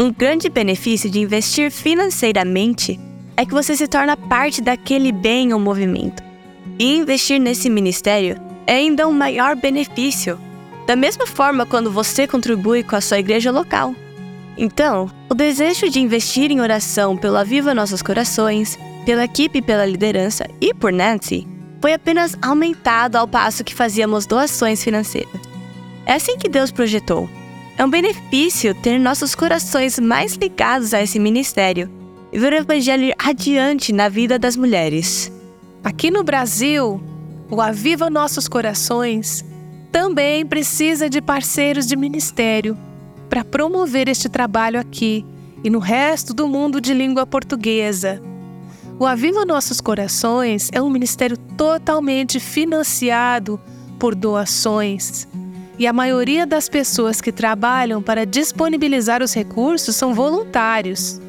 Um 0.00 0.10
grande 0.10 0.48
benefício 0.48 1.10
de 1.10 1.20
investir 1.20 1.70
financeiramente 1.70 2.98
é 3.36 3.44
que 3.44 3.52
você 3.52 3.76
se 3.76 3.86
torna 3.86 4.16
parte 4.16 4.62
daquele 4.62 5.12
bem 5.12 5.52
ou 5.52 5.60
movimento. 5.60 6.22
E 6.78 6.96
investir 6.96 7.38
nesse 7.38 7.68
ministério 7.68 8.40
é 8.66 8.76
ainda 8.76 9.06
um 9.06 9.12
maior 9.12 9.54
benefício, 9.54 10.38
da 10.86 10.96
mesma 10.96 11.26
forma 11.26 11.66
quando 11.66 11.90
você 11.90 12.26
contribui 12.26 12.82
com 12.82 12.96
a 12.96 13.00
sua 13.00 13.18
igreja 13.18 13.50
local. 13.50 13.94
Então, 14.56 15.10
o 15.28 15.34
desejo 15.34 15.90
de 15.90 16.00
investir 16.00 16.50
em 16.50 16.60
oração 16.60 17.16
pelo 17.16 17.36
Aviva 17.36 17.74
Nossos 17.74 18.00
Corações 18.00 18.78
pela 19.04 19.24
equipe 19.24 19.60
pela 19.60 19.86
liderança 19.86 20.46
e 20.60 20.72
por 20.72 20.92
Nancy, 20.92 21.46
foi 21.80 21.92
apenas 21.92 22.36
aumentado 22.40 23.16
ao 23.16 23.28
passo 23.28 23.62
que 23.62 23.74
fazíamos 23.74 24.26
doações 24.26 24.82
financeiras. 24.82 25.40
É 26.06 26.14
assim 26.14 26.36
que 26.36 26.48
Deus 26.48 26.70
projetou. 26.70 27.28
É 27.76 27.84
um 27.84 27.90
benefício 27.90 28.74
ter 28.74 28.98
nossos 28.98 29.34
corações 29.34 29.98
mais 29.98 30.34
ligados 30.34 30.94
a 30.94 31.02
esse 31.02 31.18
ministério 31.18 31.90
e 32.32 32.38
ver 32.38 32.52
o 32.52 32.56
evangelho 32.56 33.14
adiante 33.18 33.92
na 33.92 34.08
vida 34.08 34.38
das 34.38 34.56
mulheres. 34.56 35.30
Aqui 35.82 36.10
no 36.10 36.22
Brasil, 36.22 37.02
o 37.50 37.60
Aviva 37.60 38.08
Nossos 38.08 38.48
Corações 38.48 39.44
também 39.92 40.44
precisa 40.46 41.10
de 41.10 41.20
parceiros 41.20 41.86
de 41.86 41.96
ministério 41.96 42.76
para 43.28 43.44
promover 43.44 44.08
este 44.08 44.28
trabalho 44.28 44.80
aqui 44.80 45.24
e 45.62 45.70
no 45.70 45.78
resto 45.78 46.32
do 46.32 46.48
mundo 46.48 46.80
de 46.80 46.92
língua 46.94 47.26
portuguesa. 47.26 48.20
O 48.96 49.06
Aviva 49.06 49.44
Nossos 49.44 49.80
Corações 49.80 50.70
é 50.72 50.80
um 50.80 50.88
ministério 50.88 51.36
totalmente 51.36 52.38
financiado 52.38 53.60
por 53.98 54.14
doações. 54.14 55.26
E 55.76 55.84
a 55.84 55.92
maioria 55.92 56.46
das 56.46 56.68
pessoas 56.68 57.20
que 57.20 57.32
trabalham 57.32 58.00
para 58.00 58.24
disponibilizar 58.24 59.20
os 59.20 59.34
recursos 59.34 59.96
são 59.96 60.14
voluntários. 60.14 61.20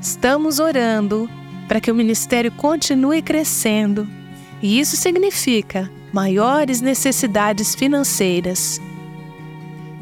Estamos 0.00 0.58
orando 0.58 1.28
para 1.68 1.82
que 1.82 1.90
o 1.90 1.94
ministério 1.94 2.50
continue 2.52 3.20
crescendo, 3.20 4.08
e 4.62 4.80
isso 4.80 4.96
significa 4.96 5.90
maiores 6.10 6.80
necessidades 6.80 7.74
financeiras. 7.74 8.80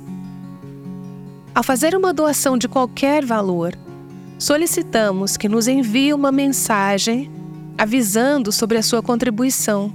Ao 1.53 1.63
fazer 1.63 1.95
uma 1.95 2.13
doação 2.13 2.57
de 2.57 2.67
qualquer 2.67 3.25
valor, 3.25 3.77
solicitamos 4.37 5.37
que 5.37 5.49
nos 5.49 5.67
envie 5.67 6.13
uma 6.13 6.31
mensagem 6.31 7.31
avisando 7.77 8.51
sobre 8.51 8.77
a 8.77 8.83
sua 8.83 9.01
contribuição, 9.01 9.93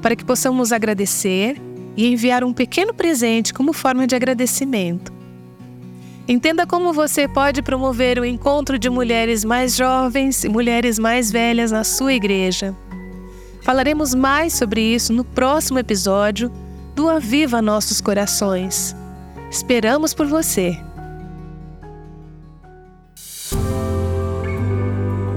para 0.00 0.16
que 0.16 0.24
possamos 0.24 0.72
agradecer 0.72 1.60
e 1.96 2.06
enviar 2.06 2.44
um 2.44 2.52
pequeno 2.52 2.92
presente 2.94 3.52
como 3.52 3.72
forma 3.72 4.06
de 4.06 4.14
agradecimento. 4.14 5.12
Entenda 6.28 6.66
como 6.66 6.92
você 6.92 7.26
pode 7.26 7.62
promover 7.62 8.18
o 8.18 8.24
encontro 8.24 8.78
de 8.78 8.88
mulheres 8.88 9.44
mais 9.44 9.74
jovens 9.74 10.44
e 10.44 10.48
mulheres 10.48 10.98
mais 10.98 11.32
velhas 11.32 11.72
na 11.72 11.82
sua 11.82 12.12
igreja. 12.12 12.76
Falaremos 13.62 14.14
mais 14.14 14.52
sobre 14.52 14.80
isso 14.80 15.12
no 15.12 15.24
próximo 15.24 15.78
episódio 15.78 16.50
do 16.94 17.08
Aviva 17.08 17.60
Nossos 17.60 18.00
Corações. 18.00 18.94
Esperamos 19.50 20.14
por 20.14 20.26
você! 20.26 20.78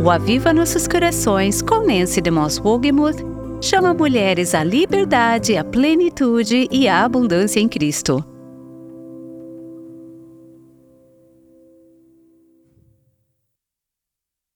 O 0.04 0.10
Aviva 0.10 0.54
Nossos 0.54 0.88
Corações 0.88 1.63
com 1.63 1.88
Nancy 1.88 2.21
DeMoss 2.21 2.60
Wogemuth 2.60 3.24
chama 3.60 3.91
mulheres 3.91 4.54
à 4.54 4.63
liberdade, 4.63 5.58
à 5.58 5.63
plenitude 5.63 6.67
e 6.69 6.88
à 6.88 7.04
abundância 7.04 7.60
em 7.60 7.67
Cristo. 7.67 8.24